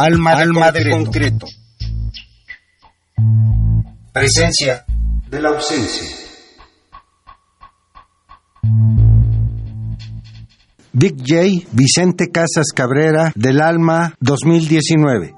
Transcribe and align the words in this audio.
Alma, 0.00 0.30
Alma 0.30 0.70
de 0.70 0.90
concreto. 0.90 1.46
Presencia 4.12 4.84
de 5.28 5.42
la 5.42 5.48
ausencia. 5.48 6.06
Big 10.92 11.16
J, 11.26 11.66
Vicente 11.72 12.30
Casas 12.30 12.68
Cabrera, 12.72 13.32
del 13.34 13.60
Alma 13.60 14.14
2019. 14.20 15.37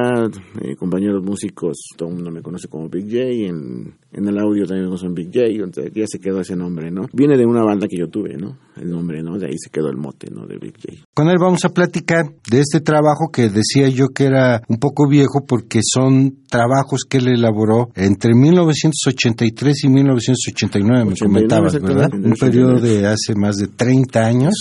eh, 0.61 0.75
compañeros 0.75 1.23
músicos, 1.23 1.79
todo 1.97 2.09
el 2.09 2.15
mundo 2.15 2.29
me 2.29 2.43
conoce 2.43 2.67
como 2.67 2.87
Big 2.89 3.05
J, 3.05 3.23
en, 3.49 3.95
en 4.13 4.27
el 4.27 4.37
audio 4.37 4.65
también 4.65 4.85
me 4.85 4.89
conocen 4.89 5.13
Big 5.13 5.27
J, 5.27 5.45
entonces 5.63 5.91
ya 5.93 6.05
se 6.07 6.19
quedó 6.19 6.41
ese 6.41 6.55
nombre, 6.55 6.91
¿no? 6.91 7.07
Viene 7.13 7.37
de 7.37 7.45
una 7.45 7.63
banda 7.63 7.87
que 7.87 7.97
yo 7.97 8.07
tuve, 8.07 8.35
¿no? 8.37 8.57
El 8.75 8.89
nombre, 8.89 9.21
¿no? 9.21 9.37
De 9.37 9.47
ahí 9.47 9.57
se 9.57 9.69
quedó 9.69 9.89
el 9.89 9.97
mote, 9.97 10.29
¿no? 10.31 10.45
De 10.45 10.57
Big 10.57 10.75
J. 10.75 11.05
Con 11.13 11.29
él 11.29 11.37
vamos 11.39 11.63
a 11.65 11.69
platicar 11.69 12.25
de 12.49 12.59
este 12.59 12.81
trabajo 12.81 13.29
que 13.31 13.49
decía 13.49 13.89
yo 13.89 14.07
que 14.09 14.25
era 14.25 14.61
un 14.67 14.77
poco 14.77 15.07
viejo 15.07 15.45
porque 15.47 15.79
son 15.83 16.41
trabajos 16.49 17.01
que 17.09 17.17
él 17.17 17.29
elaboró 17.29 17.89
entre 17.95 18.33
1983 18.33 19.83
y 19.83 19.89
1989, 19.89 21.05
me 21.05 21.15
comentabas, 21.15 21.73
¿verdad? 21.81 22.09
Un 22.13 22.33
periodo 22.33 22.79
de 22.79 23.07
hace 23.07 23.33
más 23.35 23.55
de 23.55 23.67
30 23.67 24.25
años 24.25 24.53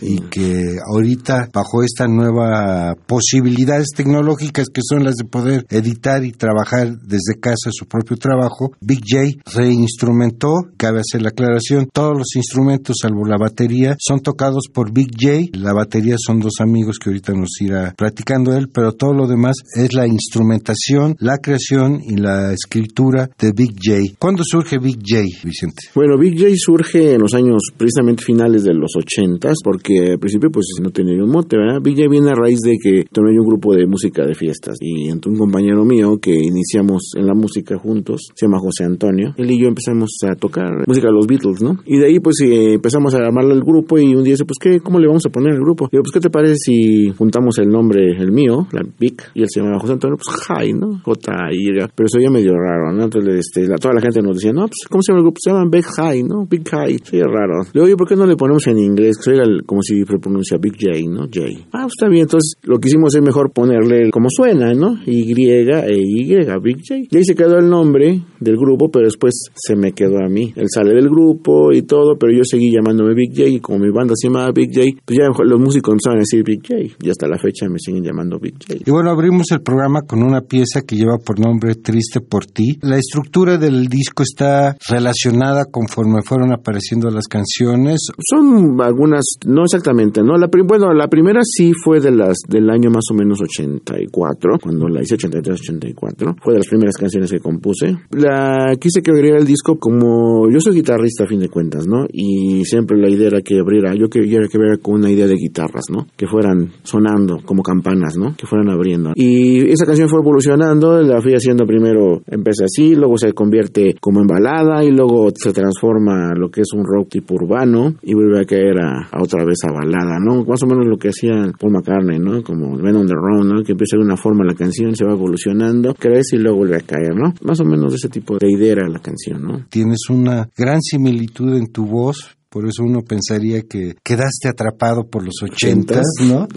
y 0.00 0.18
que 0.22 0.76
ahorita 0.92 1.48
bajo 1.52 1.82
estas 1.84 2.08
nuevas 2.08 2.96
posibilidades 3.06 3.88
tecnológicas 3.96 4.68
que 4.72 4.80
son 4.82 5.04
las 5.04 5.14
de 5.14 5.24
poder 5.24 5.66
editar 5.70 6.24
y 6.24 6.32
trabajar 6.32 6.98
desde 7.02 7.38
casa 7.40 7.70
su 7.70 7.86
propio 7.86 8.16
trabajo, 8.16 8.72
Big 8.82 9.00
J 9.06 9.36
reinstrumentó, 9.54 10.54
cabe 10.78 11.00
hacer 11.00 11.20
la 11.20 11.28
aclaración, 11.28 11.90
todos 11.92 12.16
los 12.16 12.34
instrumentos 12.34 12.96
salvo 13.02 13.26
la 13.26 13.36
batería 13.36 13.94
son 13.98 14.20
tocados 14.20 14.68
por 14.72 14.90
Big 14.90 15.10
J, 15.20 15.58
la 15.58 15.74
batería 15.74 16.16
son 16.18 16.40
dos 16.40 16.54
amigos 16.60 16.96
que 16.98 17.10
ahorita 17.10 17.34
nos 17.34 17.60
irá 17.60 17.92
platicando 17.94 18.56
él, 18.56 18.70
pero 18.72 18.92
todo 18.92 19.12
lo 19.12 19.26
demás 19.26 19.56
es 19.76 19.92
la 19.92 20.06
instrumentación, 20.06 21.14
la 21.18 21.36
creación 21.36 22.00
y 22.02 22.16
la 22.16 22.54
escritura 22.54 23.28
de 23.38 23.52
Big 23.52 23.72
J. 23.84 24.16
¿Cuándo 24.18 24.44
surge 24.46 24.78
Big 24.78 25.00
J, 25.06 25.24
Vicente? 25.44 25.82
Bueno, 25.94 26.16
Big 26.16 26.40
J 26.40 26.50
surge 26.56 27.16
en 27.16 27.20
los 27.20 27.34
años 27.34 27.60
precisamente 27.76 28.24
finales 28.24 28.64
de 28.64 28.72
los 28.72 28.92
ochentas, 28.96 29.58
porque 29.62 30.12
al 30.12 30.18
principio 30.18 30.50
pues 30.50 30.64
no 30.82 30.88
tenía 30.88 31.22
un 31.22 31.30
mote, 31.30 31.58
¿verdad? 31.58 31.82
Big 31.82 31.96
J 31.96 32.08
viene 32.08 32.30
a 32.30 32.34
raíz 32.34 32.60
de 32.60 32.78
que 32.82 33.04
tenía 33.12 33.42
un 33.42 33.46
grupo 33.46 33.74
de 33.74 33.86
música 33.86 34.24
de 34.24 34.34
fiestas 34.34 34.78
y 34.80 35.10
entonces 35.10 35.38
un 35.38 35.46
compañero 35.46 35.84
mío 35.84 36.16
que 36.16 36.32
iniciamos 36.32 37.10
en 37.14 37.26
la 37.26 37.34
música 37.34 37.76
juntos, 37.76 38.22
se 38.34 38.46
llama 38.46 38.58
José 38.58 38.69
Antonio, 38.80 39.34
él 39.36 39.50
y 39.50 39.60
yo 39.60 39.68
empezamos 39.68 40.10
a 40.28 40.34
tocar 40.34 40.68
música 40.86 41.08
de 41.08 41.14
los 41.14 41.26
Beatles, 41.26 41.62
¿no? 41.62 41.78
Y 41.84 41.98
de 41.98 42.06
ahí 42.06 42.20
pues 42.20 42.40
eh, 42.42 42.74
empezamos 42.74 43.14
a 43.14 43.22
llamarle 43.22 43.52
al 43.52 43.62
grupo 43.62 43.98
y 43.98 44.14
un 44.14 44.22
día 44.22 44.34
dice, 44.34 44.44
pues 44.44 44.58
¿qué? 44.60 44.80
¿Cómo 44.80 44.98
le 44.98 45.06
vamos 45.06 45.24
a 45.26 45.30
poner 45.30 45.52
al 45.52 45.60
grupo? 45.60 45.88
Digo, 45.90 46.02
pues 46.02 46.12
¿qué 46.12 46.20
te 46.20 46.30
parece 46.30 46.54
si 46.56 47.10
juntamos 47.16 47.58
el 47.58 47.68
nombre, 47.68 48.16
el 48.18 48.32
mío, 48.32 48.66
la 48.72 48.82
Big, 48.98 49.16
y 49.34 49.42
él 49.42 49.48
se 49.48 49.60
llama 49.60 49.78
José 49.78 49.94
Antonio, 49.94 50.16
pues 50.16 50.36
Jai, 50.44 50.72
¿no? 50.72 51.00
J-I, 51.04 51.88
pero 51.94 52.06
eso 52.06 52.20
ya 52.20 52.30
medio 52.30 52.52
raro, 52.52 52.92
¿no? 52.92 53.04
Entonces 53.04 53.46
este, 53.46 53.66
la, 53.66 53.76
toda 53.76 53.94
la 53.94 54.00
gente 54.00 54.22
nos 54.22 54.36
decía, 54.36 54.52
no, 54.52 54.62
pues 54.62 54.86
¿cómo 54.88 55.02
se 55.02 55.12
llama 55.12 55.20
el 55.20 55.24
grupo? 55.24 55.38
Se 55.40 55.50
llaman 55.50 55.70
Big 55.70 55.84
High, 55.84 56.22
¿no? 56.22 56.46
Big 56.48 56.68
High, 56.68 56.98
sí, 57.02 57.20
raro. 57.20 57.62
Le 57.64 57.70
digo, 57.72 57.84
oye, 57.86 57.96
¿por 57.96 58.08
qué 58.08 58.16
no 58.16 58.26
le 58.26 58.36
ponemos 58.36 58.66
en 58.66 58.78
inglés? 58.78 59.16
Soy 59.20 59.36
como 59.66 59.82
si 59.82 60.04
pronuncia 60.04 60.58
Big 60.58 60.74
J, 60.78 61.08
¿no? 61.08 61.22
J. 61.22 61.66
Ah, 61.72 61.82
pues 61.82 61.94
está 61.96 62.08
bien, 62.08 62.22
entonces 62.22 62.54
lo 62.62 62.78
que 62.78 62.88
hicimos 62.88 63.14
es 63.14 63.22
mejor 63.22 63.52
ponerle 63.52 64.10
como 64.10 64.28
suena, 64.30 64.72
¿no? 64.74 64.98
Y 65.06 65.20
e 65.20 65.22
Y, 65.22 65.34
Big 65.34 66.78
J. 66.86 67.06
Y 67.10 67.16
ahí 67.16 67.24
se 67.24 67.34
quedó 67.34 67.58
el 67.58 67.68
nombre 67.68 68.22
del 68.40 68.56
grupo, 68.60 68.90
pero 68.90 69.06
después 69.06 69.34
se 69.54 69.74
me 69.74 69.92
quedó 69.92 70.18
a 70.24 70.28
mí. 70.28 70.52
Él 70.56 70.66
sale 70.68 70.94
del 70.94 71.08
grupo 71.08 71.72
y 71.72 71.82
todo, 71.82 72.16
pero 72.18 72.32
yo 72.32 72.42
seguí 72.44 72.70
llamándome 72.70 73.14
Big 73.14 73.30
J 73.30 73.48
y 73.48 73.60
como 73.60 73.78
mi 73.78 73.90
banda 73.90 74.14
se 74.16 74.28
llamaba 74.28 74.52
Big 74.52 74.70
J, 74.74 74.86
pues 75.04 75.18
ya 75.18 75.26
los 75.44 75.60
músicos 75.60 75.92
empezaron 75.92 76.18
a 76.18 76.20
decir 76.20 76.44
Big 76.44 76.60
J 76.66 76.96
y 77.02 77.10
hasta 77.10 77.26
la 77.26 77.38
fecha 77.38 77.68
me 77.68 77.78
siguen 77.78 78.04
llamando 78.04 78.38
Big 78.38 78.54
J. 78.54 78.82
Y 78.86 78.90
bueno, 78.90 79.10
abrimos 79.10 79.50
el 79.50 79.62
programa 79.62 80.02
con 80.06 80.22
una 80.22 80.42
pieza 80.42 80.82
que 80.86 80.96
lleva 80.96 81.18
por 81.18 81.40
nombre 81.40 81.74
Triste 81.74 82.20
por 82.20 82.46
ti. 82.46 82.78
La 82.82 82.96
estructura 82.96 83.56
del 83.58 83.86
disco 83.86 84.22
está 84.22 84.76
relacionada 84.88 85.64
conforme 85.64 86.22
fueron 86.22 86.52
apareciendo 86.52 87.10
las 87.10 87.26
canciones. 87.26 88.08
Son 88.18 88.80
algunas, 88.80 89.24
no 89.46 89.64
exactamente, 89.64 90.22
¿no? 90.22 90.36
La 90.36 90.48
bueno, 90.64 90.92
la 90.92 91.08
primera 91.08 91.40
sí 91.42 91.72
fue 91.72 92.00
de 92.00 92.10
las 92.10 92.38
del 92.48 92.68
año 92.70 92.90
más 92.90 93.04
o 93.10 93.14
menos 93.14 93.40
84, 93.40 94.58
cuando 94.62 94.88
la 94.88 95.02
hice 95.02 95.16
83-84. 95.16 96.36
Fue 96.42 96.54
de 96.54 96.58
las 96.58 96.68
primeras 96.68 96.96
canciones 96.96 97.30
que 97.30 97.40
compuse. 97.40 97.96
La 98.10 98.49
quise 98.78 99.02
que 99.02 99.10
abriera 99.10 99.38
el 99.38 99.46
disco 99.46 99.78
como 99.78 100.50
yo 100.50 100.60
soy 100.60 100.74
guitarrista 100.74 101.24
a 101.24 101.26
fin 101.26 101.40
de 101.40 101.48
cuentas, 101.48 101.86
¿no? 101.86 102.06
Y 102.12 102.64
siempre 102.64 102.96
la 102.98 103.08
idea 103.08 103.28
era 103.28 103.40
que 103.40 103.58
abriera, 103.58 103.94
yo 103.94 104.08
quería 104.08 104.40
que 104.40 104.56
abriera 104.56 104.78
con 104.78 104.94
una 104.94 105.10
idea 105.10 105.26
de 105.26 105.34
guitarras, 105.34 105.84
¿no? 105.90 106.06
Que 106.16 106.26
fueran 106.26 106.70
sonando 106.82 107.38
como 107.44 107.62
campanas, 107.62 108.16
¿no? 108.16 108.34
Que 108.36 108.46
fueran 108.46 108.70
abriendo. 108.70 109.12
Y 109.14 109.70
esa 109.70 109.86
canción 109.86 110.08
fue 110.08 110.20
evolucionando, 110.20 111.00
la 111.02 111.20
fui 111.20 111.34
haciendo 111.34 111.66
primero, 111.66 112.22
empecé 112.26 112.64
así, 112.64 112.94
luego 112.94 113.16
se 113.16 113.32
convierte 113.32 113.94
como 114.00 114.20
en 114.20 114.26
balada 114.26 114.84
y 114.84 114.90
luego 114.90 115.28
se 115.34 115.52
transforma 115.52 116.30
a 116.30 116.34
lo 116.34 116.50
que 116.50 116.62
es 116.62 116.72
un 116.72 116.84
rock 116.84 117.08
tipo 117.10 117.34
urbano 117.34 117.94
y 118.02 118.14
vuelve 118.14 118.40
a 118.40 118.44
caer 118.44 118.78
a, 118.80 119.08
otra 119.20 119.44
vez 119.44 119.58
a 119.64 119.72
balada, 119.72 120.18
¿no? 120.20 120.44
Más 120.44 120.62
o 120.62 120.66
menos 120.66 120.86
lo 120.86 120.96
que 120.96 121.08
hacía 121.08 121.50
Paul 121.58 121.72
McCartney, 121.72 122.18
¿no? 122.18 122.42
Como 122.42 122.76
Men 122.76 122.96
on 122.96 123.06
the 123.06 123.14
Road, 123.14 123.44
¿no? 123.44 123.62
Que 123.62 123.72
empieza 123.72 123.96
de 123.96 124.02
una 124.02 124.16
forma 124.16 124.44
la 124.44 124.54
canción, 124.54 124.94
se 124.94 125.04
va 125.04 125.12
evolucionando, 125.12 125.94
crece 125.94 126.36
y 126.36 126.38
luego 126.38 126.58
vuelve 126.58 126.76
a 126.76 126.80
caer, 126.80 127.14
¿no? 127.14 127.32
Más 127.42 127.60
o 127.60 127.64
menos 127.64 127.92
de 127.92 127.96
ese 127.96 128.08
tipo 128.08 128.36
de 128.40 128.50
idea 128.50 128.88
la 128.88 129.00
canción, 129.00 129.42
¿no? 129.42 129.66
Tienes 129.68 130.08
una 130.08 130.48
gran 130.56 130.80
similitud 130.80 131.56
en 131.56 131.70
tu 131.70 131.86
voz, 131.86 132.36
por 132.50 132.66
eso 132.66 132.82
uno 132.82 133.02
pensaría 133.02 133.62
que 133.62 133.94
quedaste 134.02 134.48
atrapado 134.48 135.08
por 135.08 135.24
los 135.24 135.36
ochentas, 135.42 136.04
¿no? 136.26 136.48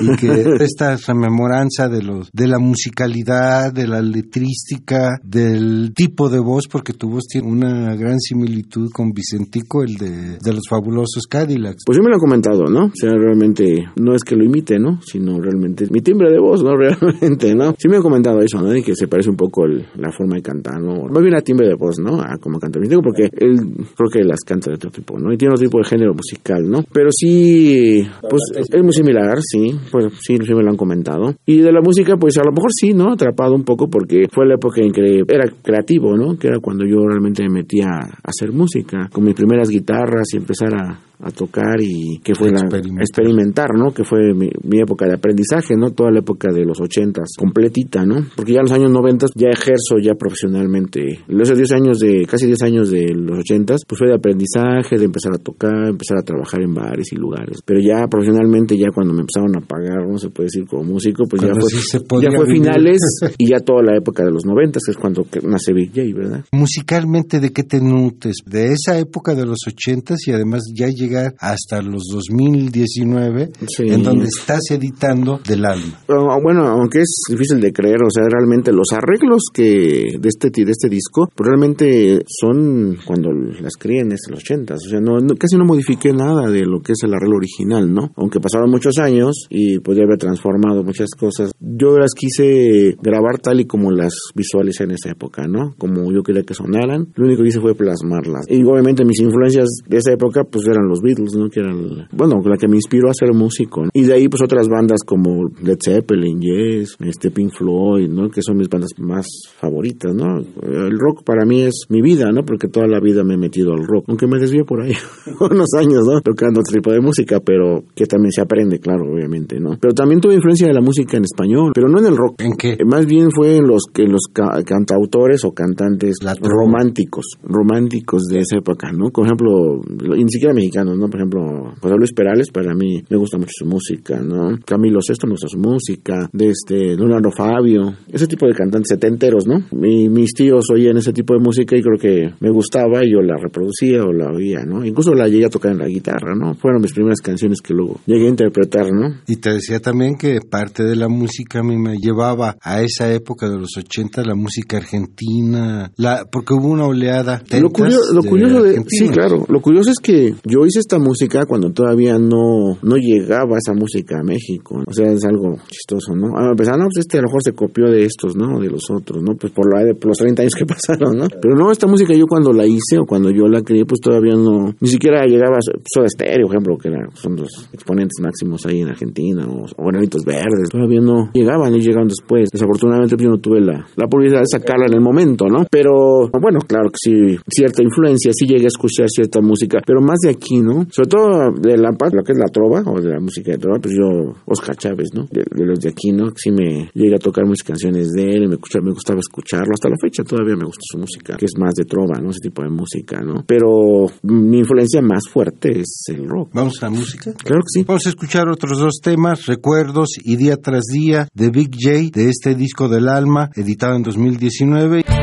Y 0.00 0.16
que 0.16 0.28
esta 0.60 0.96
rememoranza 0.96 1.88
de 1.88 2.02
los 2.02 2.28
de 2.32 2.46
la 2.46 2.58
musicalidad, 2.58 3.72
de 3.72 3.86
la 3.86 4.02
letrística, 4.02 5.18
del 5.22 5.92
tipo 5.94 6.28
de 6.28 6.38
voz, 6.38 6.68
porque 6.70 6.92
tu 6.92 7.08
voz 7.08 7.26
tiene 7.26 7.48
una 7.48 7.94
gran 7.96 8.20
similitud 8.20 8.90
con 8.92 9.12
Vicentico, 9.12 9.82
el 9.82 9.94
de, 9.94 10.38
de 10.38 10.52
los 10.52 10.68
fabulosos 10.68 11.26
Cadillacs. 11.28 11.84
Pues 11.86 11.96
yo 11.96 12.04
me 12.04 12.10
lo 12.10 12.16
he 12.16 12.20
comentado, 12.20 12.64
¿no? 12.64 12.86
O 12.86 12.92
sea, 12.94 13.10
realmente 13.10 13.88
no 13.96 14.14
es 14.14 14.22
que 14.22 14.36
lo 14.36 14.44
imite, 14.44 14.78
¿no? 14.78 15.00
Sino 15.00 15.40
realmente 15.40 15.86
mi 15.90 16.02
timbre 16.02 16.30
de 16.30 16.38
voz, 16.38 16.62
¿no? 16.62 16.76
Realmente, 16.76 17.54
¿no? 17.54 17.74
Sí 17.78 17.88
me 17.88 17.96
han 17.96 18.02
comentado 18.02 18.40
eso, 18.40 18.60
¿no? 18.60 18.74
Y 18.76 18.82
que 18.82 18.94
se 18.94 19.08
parece 19.08 19.30
un 19.30 19.36
poco 19.36 19.66
la 19.66 20.12
forma 20.12 20.36
de 20.36 20.42
cantar, 20.42 20.80
¿no? 20.80 21.06
Más 21.08 21.22
bien 21.22 21.34
a 21.34 21.40
timbre 21.40 21.66
de 21.66 21.74
voz, 21.74 21.98
¿no? 21.98 22.20
A 22.20 22.36
como 22.38 22.58
canta 22.58 22.78
Vicentico, 22.78 23.02
porque 23.02 23.30
él 23.32 23.56
creo 23.96 24.10
que 24.12 24.22
las 24.24 24.40
canta 24.40 24.70
de 24.70 24.76
otro 24.76 24.90
tipo, 24.90 25.18
¿no? 25.18 25.32
Tiene 25.38 25.54
otro 25.54 25.64
tipo 25.64 25.78
de 25.78 25.84
género 25.84 26.12
musical, 26.14 26.68
¿no? 26.68 26.82
Pero 26.92 27.08
sí, 27.10 28.06
pues 28.20 28.42
es 28.56 28.82
muy 28.82 28.92
similar, 28.92 29.38
sí, 29.40 29.70
pues 29.90 30.06
sí, 30.20 30.36
sí 30.36 30.54
me 30.54 30.62
lo 30.62 30.70
han 30.70 30.76
comentado. 30.76 31.34
Y 31.46 31.60
de 31.60 31.72
la 31.72 31.80
música, 31.80 32.16
pues 32.16 32.36
a 32.38 32.44
lo 32.44 32.52
mejor 32.52 32.70
sí, 32.72 32.92
¿no? 32.92 33.12
Atrapado 33.12 33.54
un 33.54 33.64
poco 33.64 33.88
porque 33.88 34.26
fue 34.30 34.46
la 34.46 34.54
época 34.54 34.82
en 34.82 34.92
que 34.92 35.22
era 35.26 35.44
creativo, 35.62 36.16
¿no? 36.16 36.36
Que 36.36 36.48
era 36.48 36.58
cuando 36.60 36.84
yo 36.84 36.98
realmente 37.06 37.42
me 37.44 37.60
metía 37.60 37.86
a 37.88 38.18
hacer 38.24 38.52
música, 38.52 39.08
con 39.12 39.24
mis 39.24 39.34
primeras 39.34 39.68
guitarras 39.68 40.26
y 40.34 40.36
empezar 40.36 40.74
a, 40.74 40.98
a 41.20 41.30
tocar 41.30 41.80
y 41.80 42.20
que 42.22 42.34
fue 42.34 42.50
experimentar. 42.50 43.02
experimentar, 43.02 43.68
¿no? 43.76 43.92
Que 43.92 44.04
fue 44.04 44.34
mi, 44.34 44.50
época 44.78 45.06
de 45.06 45.14
aprendizaje, 45.14 45.74
¿no? 45.76 45.90
Toda 45.90 46.12
la 46.12 46.20
época 46.20 46.52
de 46.52 46.64
los 46.64 46.80
ochentas, 46.80 47.30
completita, 47.36 48.04
¿no? 48.04 48.26
Porque 48.36 48.52
ya 48.52 48.60
en 48.60 48.66
los 48.66 48.72
años 48.72 48.92
noventas 48.92 49.30
ya 49.34 49.48
ejerzo 49.48 49.98
ya 50.00 50.14
profesionalmente. 50.14 51.20
Esos 51.28 51.56
10 51.56 51.72
años 51.72 51.98
de, 51.98 52.24
casi 52.26 52.46
10 52.46 52.62
años 52.62 52.90
de 52.90 53.14
los 53.14 53.38
ochentas, 53.38 53.80
pues 53.86 53.98
fue 53.98 54.08
de 54.08 54.14
aprendizaje, 54.14 54.96
de 54.96 55.04
empezar 55.04 55.32
a 55.34 55.38
tocar, 55.38 55.88
empezar 55.88 56.18
a 56.18 56.22
trabajar 56.22 56.62
en 56.62 56.74
bares 56.74 57.12
y 57.12 57.16
lugares. 57.16 57.62
Pero 57.64 57.80
ya 57.80 58.06
profesionalmente, 58.06 58.76
ya 58.76 58.90
cuando 58.94 59.12
me 59.14 59.22
empezaron 59.22 59.56
a 59.56 59.66
pagar, 59.66 60.06
no 60.06 60.18
se 60.18 60.30
puede 60.30 60.46
decir 60.46 60.66
como 60.66 60.84
músico, 60.84 61.24
pues 61.28 61.42
ya 61.42 61.52
fue, 61.54 62.22
ya 62.22 62.30
fue 62.30 62.46
finales 62.46 62.98
y 63.38 63.48
ya 63.48 63.58
toda 63.60 63.82
la 63.82 63.96
época 63.96 64.24
de 64.24 64.30
los 64.30 64.44
noventas, 64.44 64.82
que 64.84 64.92
es 64.92 64.96
cuando 64.96 65.26
nace 65.42 65.72
Big 65.72 65.90
J, 65.90 66.02
¿verdad? 66.14 66.44
Musicalmente, 66.52 67.40
¿de 67.40 67.50
qué 67.50 67.64
te 67.64 67.80
nutres? 67.80 68.36
De 68.46 68.66
esa 68.66 68.98
época 68.98 69.34
de 69.34 69.46
los 69.46 69.58
ochentas 69.66 70.18
y 70.26 70.32
además 70.32 70.62
ya 70.74 70.86
llega 71.08 71.34
hasta 71.38 71.82
los 71.82 72.04
2019, 72.12 73.50
en 73.78 74.02
donde 74.02 74.26
estás 74.26 74.60
editando 74.70 75.40
del 75.46 75.64
alma. 75.64 76.00
Bueno, 76.42 76.66
aunque 76.66 77.00
es 77.00 77.22
difícil 77.28 77.60
de 77.60 77.72
creer, 77.72 78.02
o 78.04 78.10
sea, 78.10 78.24
realmente 78.28 78.72
los 78.72 78.88
arreglos 78.92 79.42
que 79.52 80.18
de 80.18 80.28
este 80.28 80.50
de 80.50 80.70
este 80.70 80.88
disco, 80.88 81.28
pues 81.34 81.48
realmente 81.48 82.22
son 82.26 82.96
cuando 83.04 83.30
las 83.32 83.74
creé 83.78 84.00
en 84.00 84.10
los 84.10 84.40
80 84.40 84.74
o 84.74 84.78
sea, 84.78 85.00
no, 85.00 85.18
casi 85.38 85.56
no 85.56 85.64
modifiqué 85.64 86.12
nada 86.12 86.50
de 86.50 86.64
lo 86.64 86.80
que 86.80 86.92
es 86.92 86.98
el 87.04 87.14
arreglo 87.14 87.36
original, 87.36 87.92
¿no? 87.92 88.12
Aunque 88.16 88.40
pasaron 88.40 88.70
muchos 88.70 88.98
años 88.98 89.46
y 89.50 89.78
podría 89.80 90.04
haber 90.04 90.18
transformado 90.18 90.82
muchas 90.82 91.10
cosas, 91.18 91.52
yo 91.60 91.98
las 91.98 92.12
quise 92.14 92.96
grabar 93.02 93.38
tal 93.38 93.60
y 93.60 93.66
como 93.66 93.90
las 93.90 94.12
visualicé 94.34 94.84
en 94.84 94.92
esa 94.92 95.10
época, 95.10 95.46
¿no? 95.46 95.74
Como 95.78 96.12
yo 96.12 96.22
quería 96.22 96.42
que 96.42 96.54
sonaran, 96.54 97.08
lo 97.14 97.26
único 97.26 97.42
que 97.42 97.48
hice 97.48 97.60
fue 97.60 97.74
plasmarlas. 97.74 98.46
Y 98.48 98.62
obviamente 98.64 99.04
mis 99.04 99.20
influencias 99.20 99.68
de 99.86 99.96
esa 99.98 100.12
época 100.12 100.44
pues 100.44 100.66
eran 100.66 100.88
los 100.88 100.97
Beatles, 101.02 101.34
¿no? 101.36 101.48
Que 101.48 101.60
eran, 101.60 102.08
bueno, 102.12 102.40
la 102.44 102.56
que 102.56 102.68
me 102.68 102.76
inspiró 102.76 103.10
a 103.10 103.14
ser 103.14 103.32
músico. 103.32 103.84
Y 103.92 104.04
de 104.04 104.14
ahí, 104.14 104.28
pues 104.28 104.42
otras 104.42 104.68
bandas 104.68 105.00
como 105.04 105.48
Led 105.62 105.78
Zeppelin, 105.84 106.40
Yes, 106.40 106.96
este 107.00 107.30
Pink 107.30 107.52
Floyd, 107.52 108.08
¿no? 108.08 108.28
Que 108.30 108.42
son 108.42 108.56
mis 108.56 108.68
bandas 108.68 108.90
más 108.98 109.26
favoritas, 109.58 110.14
¿no? 110.14 110.38
El 110.62 110.98
rock 110.98 111.22
para 111.24 111.44
mí 111.44 111.62
es 111.62 111.86
mi 111.88 112.00
vida, 112.02 112.30
¿no? 112.32 112.44
Porque 112.44 112.68
toda 112.68 112.86
la 112.86 113.00
vida 113.00 113.24
me 113.24 113.34
he 113.34 113.38
metido 113.38 113.72
al 113.72 113.84
rock, 113.86 114.04
aunque 114.08 114.26
me 114.26 114.38
desvío 114.38 114.64
por 114.64 114.82
ahí 114.82 114.92
unos 115.40 115.68
años, 115.78 116.04
¿no? 116.06 116.20
Tocando 116.20 116.60
otro 116.60 116.74
tipo 116.74 116.92
de 116.92 117.00
música, 117.00 117.40
pero 117.40 117.82
que 117.94 118.06
también 118.06 118.32
se 118.32 118.40
aprende, 118.40 118.78
claro, 118.78 119.04
obviamente, 119.12 119.60
¿no? 119.60 119.76
Pero 119.80 119.94
también 119.94 120.20
tuve 120.20 120.34
influencia 120.34 120.66
de 120.66 120.74
la 120.74 120.80
música 120.80 121.16
en 121.16 121.24
español, 121.24 121.72
pero 121.74 121.88
no 121.88 121.98
en 121.98 122.06
el 122.06 122.16
rock. 122.16 122.40
¿En 122.42 122.52
qué? 122.56 122.76
Más 122.86 123.06
bien 123.06 123.30
fue 123.30 123.56
en 123.56 123.66
los, 123.66 123.82
que 123.92 124.04
los 124.04 124.22
cantautores 124.32 125.44
o 125.44 125.52
cantantes 125.52 126.16
románticos, 126.40 127.24
románticos 127.42 128.24
de 128.24 128.40
esa 128.40 128.56
época, 128.58 128.92
¿no? 128.92 129.10
Por 129.10 129.26
ejemplo, 129.26 129.80
ni 130.16 130.28
siquiera 130.28 130.54
mexicanos 130.54 130.87
mexicanos, 130.88 130.98
¿no? 130.98 131.08
Por 131.08 131.20
ejemplo, 131.20 131.74
José 131.80 131.94
Luis 131.96 132.12
Perales, 132.12 132.50
para 132.50 132.74
mí 132.74 133.02
me 133.08 133.16
gusta 133.16 133.38
mucho 133.38 133.52
su 133.52 133.66
música, 133.66 134.20
¿no? 134.20 134.58
Camilo 134.64 135.00
Sesto 135.00 135.26
me 135.26 135.32
gusta 135.32 135.48
su 135.48 135.58
música, 135.58 136.28
de 136.32 136.50
este, 136.50 136.96
Leonardo 136.96 137.30
Fabio, 137.30 137.94
ese 138.10 138.26
tipo 138.26 138.46
de 138.46 138.54
cantantes 138.54 138.88
setenteros, 138.88 139.46
¿no? 139.46 139.64
Mi, 139.72 140.08
mis 140.08 140.32
tíos 140.32 140.66
oían 140.72 140.96
ese 140.96 141.12
tipo 141.12 141.34
de 141.34 141.40
música 141.40 141.76
y 141.76 141.82
creo 141.82 141.98
que 141.98 142.34
me 142.40 142.50
gustaba 142.50 143.04
y 143.04 143.12
yo 143.12 143.20
la 143.20 143.36
reproducía 143.36 144.02
o 144.04 144.12
la 144.12 144.30
oía, 144.30 144.64
¿no? 144.64 144.84
Incluso 144.84 145.14
la 145.14 145.28
llegué 145.28 145.46
a 145.46 145.50
tocar 145.50 145.72
en 145.72 145.78
la 145.78 145.86
guitarra, 145.86 146.34
¿no? 146.34 146.54
Fueron 146.54 146.80
mis 146.80 146.92
primeras 146.92 147.20
canciones 147.20 147.60
que 147.60 147.74
luego 147.74 148.00
llegué 148.06 148.26
a 148.26 148.30
interpretar, 148.30 148.86
¿no? 148.92 149.20
Y 149.26 149.36
te 149.36 149.52
decía 149.52 149.80
también 149.80 150.16
que 150.16 150.40
parte 150.40 150.84
de 150.84 150.96
la 150.96 151.08
música 151.08 151.60
a 151.60 151.62
mí 151.62 151.76
me 151.76 151.96
llevaba 151.96 152.56
a 152.62 152.82
esa 152.82 153.12
época 153.12 153.48
de 153.48 153.58
los 153.58 153.76
80, 153.76 154.22
la 154.22 154.34
música 154.34 154.78
argentina, 154.78 155.92
la 155.96 156.24
porque 156.30 156.54
hubo 156.54 156.68
una 156.68 156.86
oleada. 156.86 157.42
Lo, 157.60 157.70
curioso, 157.70 158.12
lo 158.12 158.22
curioso 158.22 158.62
de, 158.62 158.82
sí, 158.88 159.08
claro, 159.08 159.44
lo 159.48 159.60
curioso 159.60 159.90
es 159.90 159.98
que 159.98 160.34
yo 160.44 160.64
hice 160.66 160.77
esta 160.78 160.98
música 160.98 161.44
cuando 161.46 161.70
todavía 161.70 162.18
no, 162.18 162.78
no 162.82 162.96
llegaba 162.96 163.58
esa 163.58 163.74
música 163.74 164.18
a 164.20 164.22
México, 164.22 164.82
o 164.86 164.92
sea, 164.92 165.10
es 165.12 165.24
algo 165.24 165.56
chistoso, 165.68 166.14
¿no? 166.14 166.36
A 166.36 166.54
pesar, 166.54 166.78
no, 166.78 166.84
pues 166.84 167.06
este 167.06 167.18
a 167.18 167.22
lo 167.22 167.28
mejor 167.28 167.42
se 167.42 167.52
copió 167.52 167.90
de 167.90 168.04
estos, 168.04 168.36
¿no? 168.36 168.60
De 168.60 168.68
los 168.68 168.90
otros, 168.90 169.22
¿no? 169.22 169.34
Pues 169.36 169.52
por, 169.52 169.72
la, 169.72 169.84
de, 169.84 169.94
los 170.00 170.16
30 170.16 170.42
años 170.42 170.54
que 170.54 170.66
pasaron, 170.66 171.16
¿no? 171.16 171.26
Pero 171.28 171.54
no, 171.56 171.70
esta 171.70 171.86
música 171.86 172.14
yo 172.14 172.26
cuando 172.26 172.52
la 172.52 172.66
hice 172.66 172.98
o 173.00 173.06
cuando 173.06 173.30
yo 173.30 173.46
la 173.48 173.62
creé, 173.62 173.84
pues 173.84 174.00
todavía 174.00 174.34
no, 174.34 174.74
ni 174.80 174.88
siquiera 174.88 175.24
llegaba 175.26 175.56
a 175.56 175.60
Soda 175.60 176.08
Stereo, 176.08 176.46
por 176.46 176.56
ejemplo, 176.56 176.78
que 176.78 176.90
son 177.14 177.36
los 177.36 177.68
exponentes 177.72 178.20
máximos 178.22 178.64
ahí 178.66 178.80
en 178.80 178.88
Argentina, 178.88 179.46
o, 179.46 179.64
o 179.64 179.86
Granitos 179.86 180.24
Verdes, 180.24 180.70
todavía 180.70 181.00
no 181.00 181.30
llegaban 181.32 181.74
y 181.74 181.80
llegaban 181.80 182.08
después. 182.08 182.48
Desafortunadamente 182.52 183.16
pues, 183.16 183.24
yo 183.24 183.30
no 183.30 183.38
tuve 183.38 183.60
la, 183.60 183.86
la 183.96 184.06
oportunidad 184.06 184.40
de 184.40 184.46
sacarla 184.50 184.86
en 184.86 184.94
el 184.94 185.00
momento, 185.00 185.46
¿no? 185.46 185.66
Pero 185.70 186.28
bueno, 186.40 186.60
claro 186.66 186.90
que 186.90 186.98
sí, 186.98 187.38
cierta 187.48 187.82
influencia, 187.82 188.32
sí 188.32 188.46
llegué 188.46 188.64
a 188.64 188.68
escuchar 188.68 189.06
cierta 189.08 189.40
música, 189.40 189.80
pero 189.86 190.00
más 190.00 190.18
de 190.22 190.30
aquí, 190.30 190.60
¿no? 190.60 190.67
Sobre 190.90 191.08
todo 191.08 191.52
de 191.60 191.76
la 191.76 191.92
parte, 191.92 192.16
lo 192.16 192.22
que 192.22 192.32
es 192.32 192.38
la 192.38 192.50
trova, 192.52 192.82
o 192.86 193.00
de 193.00 193.10
la 193.10 193.20
música 193.20 193.52
de 193.52 193.58
trova, 193.58 193.78
pues 193.80 193.94
yo, 193.94 194.34
Oscar 194.46 194.76
Chávez, 194.76 195.08
¿no? 195.14 195.26
De, 195.30 195.44
de 195.50 195.64
los 195.64 195.78
de 195.80 195.90
aquí, 195.90 196.12
¿no? 196.12 196.30
Sí 196.36 196.50
me 196.50 196.90
llega 196.94 197.16
a 197.16 197.18
tocar 197.18 197.44
muchas 197.44 197.66
canciones 197.66 198.10
de 198.10 198.22
él, 198.22 198.48
me, 198.48 198.54
escucha, 198.54 198.80
me 198.80 198.92
gustaba 198.92 199.20
escucharlo, 199.20 199.72
hasta 199.72 199.88
la 199.88 199.96
fecha 200.00 200.22
todavía 200.22 200.56
me 200.56 200.64
gusta 200.64 200.82
su 200.82 200.98
música, 200.98 201.36
que 201.36 201.46
es 201.46 201.52
más 201.58 201.74
de 201.74 201.84
trova, 201.84 202.20
¿no? 202.20 202.30
Ese 202.30 202.48
tipo 202.48 202.62
de 202.62 202.70
música, 202.70 203.20
¿no? 203.20 203.44
Pero 203.46 204.06
mi 204.22 204.58
influencia 204.58 205.00
más 205.02 205.28
fuerte 205.28 205.80
es 205.80 206.04
el 206.08 206.26
rock. 206.28 206.50
¿Vamos 206.52 206.82
a 206.82 206.86
la 206.86 206.90
música? 206.90 207.32
Claro 207.32 207.62
que 207.62 207.80
sí. 207.80 207.84
Vamos 207.86 208.06
a 208.06 208.08
escuchar 208.10 208.48
otros 208.48 208.78
dos 208.78 209.00
temas, 209.02 209.46
Recuerdos 209.46 210.10
y 210.22 210.36
Día 210.36 210.56
tras 210.56 210.84
Día, 210.92 211.28
de 211.34 211.50
Big 211.50 211.70
J, 211.72 212.10
de 212.12 212.28
este 212.28 212.54
disco 212.54 212.88
del 212.88 213.08
alma, 213.08 213.50
editado 213.54 213.96
en 213.96 214.02
2019. 214.02 215.17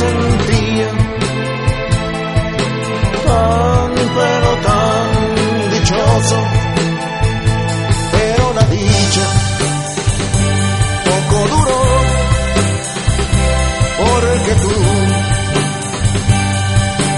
Sentía 0.00 0.88
tan, 3.26 3.90
pero 4.16 4.50
tan 4.66 5.08
dichoso, 5.74 6.38
pero 8.12 8.44
la 8.58 8.64
dicha 8.76 9.26
poco 11.08 11.38
duró, 11.52 11.82
porque 14.00 14.52
tú 14.64 14.76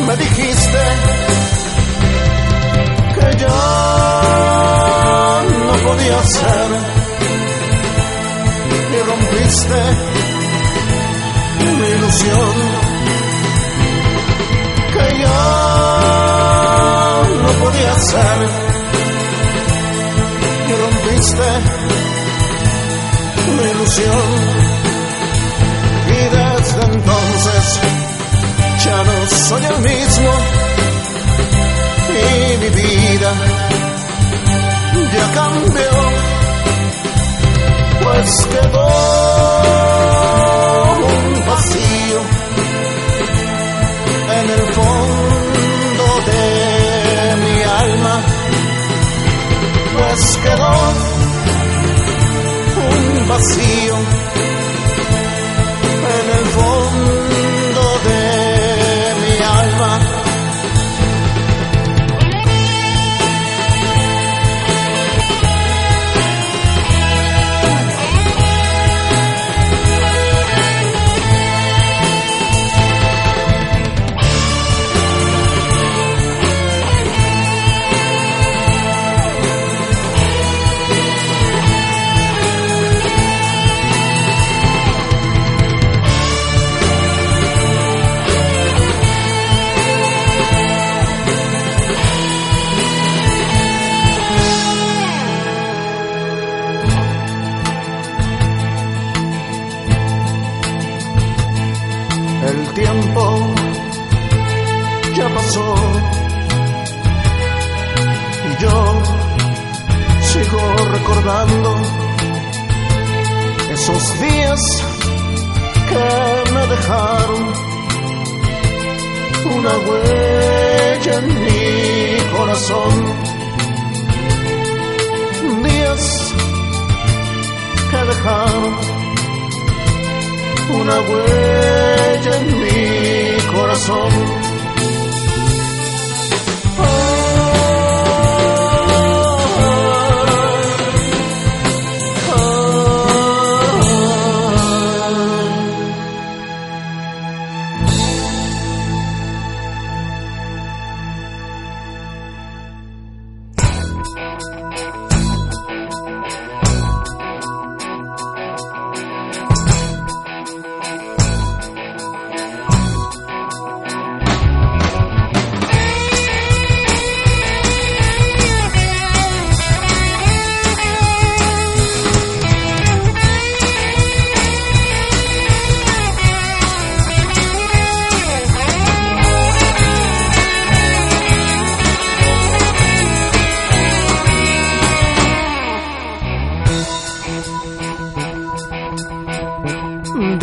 me 0.06 0.14
dijiste 0.16 0.82
que 3.14 3.28
ya 3.42 3.60
no 5.66 5.74
podía 5.86 6.18
ser 6.36 6.70
y 8.94 8.98
rompiste 9.08 9.80
mi 11.80 11.88
ilusión 11.88 12.71
y 20.68 20.72
rompiste 20.72 21.48
mi 23.56 23.64
ilusión. 23.70 24.28
Y 26.06 26.20
desde 26.36 26.82
entonces 26.84 27.80
ya 28.84 28.98
no 29.02 29.14
soy 29.48 29.64
el 29.64 29.78
mismo. 29.80 30.32
Y 32.08 32.58
mi 32.58 32.70
vida 32.70 33.32
ya 35.12 35.26
cambió. 35.34 35.94
Pues 38.02 38.30
quedó 38.46 38.88
un 41.08 41.46
vacío 41.46 42.20
en 44.38 44.50
el 44.50 44.74
fondo 44.74 45.11
pues 50.12 50.36
quedó 50.42 50.70
un 52.90 53.28
vacío 53.28 53.96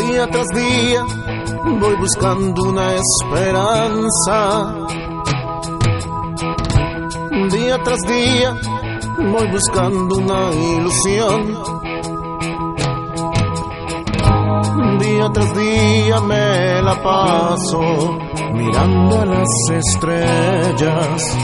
Día 0.09 0.25
tras 0.25 0.47
día 0.55 1.05
voy 1.79 1.95
buscando 1.97 2.63
una 2.63 2.95
esperanza. 2.95 4.75
Día 7.51 7.77
tras 7.83 7.99
día 8.07 8.55
voy 9.17 9.47
buscando 9.51 10.17
una 10.17 10.51
ilusión. 10.51 11.59
Día 14.99 15.29
tras 15.31 15.53
día 15.53 16.19
me 16.21 16.81
la 16.81 17.03
paso 17.03 18.17
mirando 18.53 19.21
a 19.21 19.25
las 19.25 19.47
estrellas. 19.71 21.37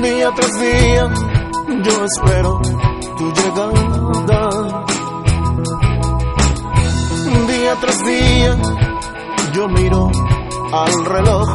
Día 0.00 0.30
tras 0.36 0.60
día 0.60 1.10
yo 1.82 2.04
espero 2.04 2.60
tu 3.18 3.32
llegada. 3.32 4.63
Día 7.64 7.76
tras 7.80 8.04
día 8.04 8.58
yo 9.54 9.68
miro 9.68 10.10
al 10.70 11.04
reloj. 11.06 11.48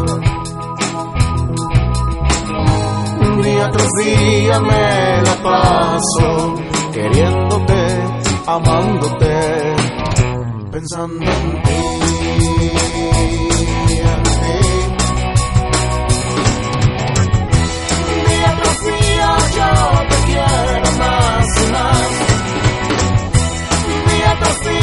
Día 3.44 3.70
tras 3.70 3.90
día 4.04 4.60
me 4.60 5.22
la 5.22 5.36
paso 5.44 6.56
queriéndote, 6.92 8.04
amándote, 8.48 9.76
pensando 10.72 11.26
en 11.26 11.62
ti. 11.62 11.80
yo 19.56 19.72
te 20.10 20.18
quiero 20.26 20.92
más 20.98 21.46
y 21.62 21.72
más. 21.72 22.10
Día 24.08 24.38
tras 24.40 24.60
día 24.62 24.79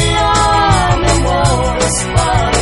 amor 1.87 2.56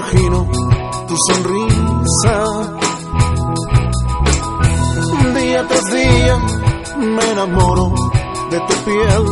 imagino 0.00 0.48
tu 1.08 1.16
sonrisa. 1.28 2.36
Día 5.34 5.66
tras 5.68 5.84
día 5.92 6.38
me 6.96 7.30
enamoro 7.32 7.92
de 8.50 8.60
tu 8.60 8.74
piel. 8.86 9.24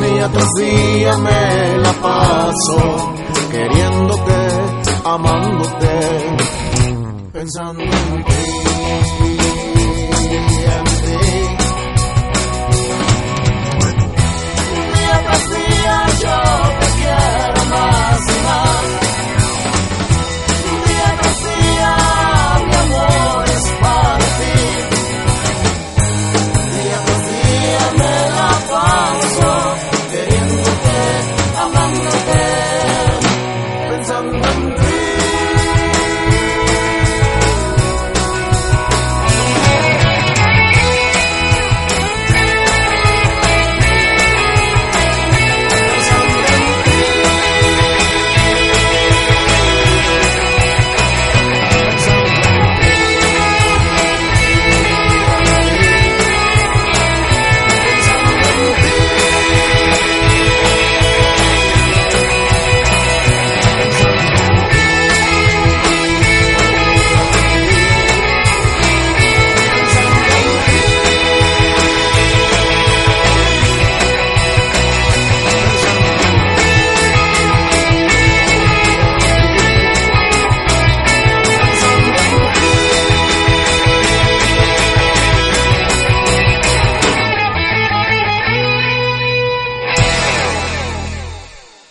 Día 0.00 0.28
tras 0.32 0.52
día 0.54 1.16
me 1.18 1.78
la 1.78 1.92
paso 1.92 3.12
queriéndote, 3.50 4.48
amándote, 5.04 6.00
pensando 7.32 7.82
en 7.82 8.24
ti. 8.24 8.32
Día 14.94 15.24
tras 15.24 15.50
día 15.50 16.06
yo 16.22 16.87
te 17.08 17.14
quiero 17.64 19.07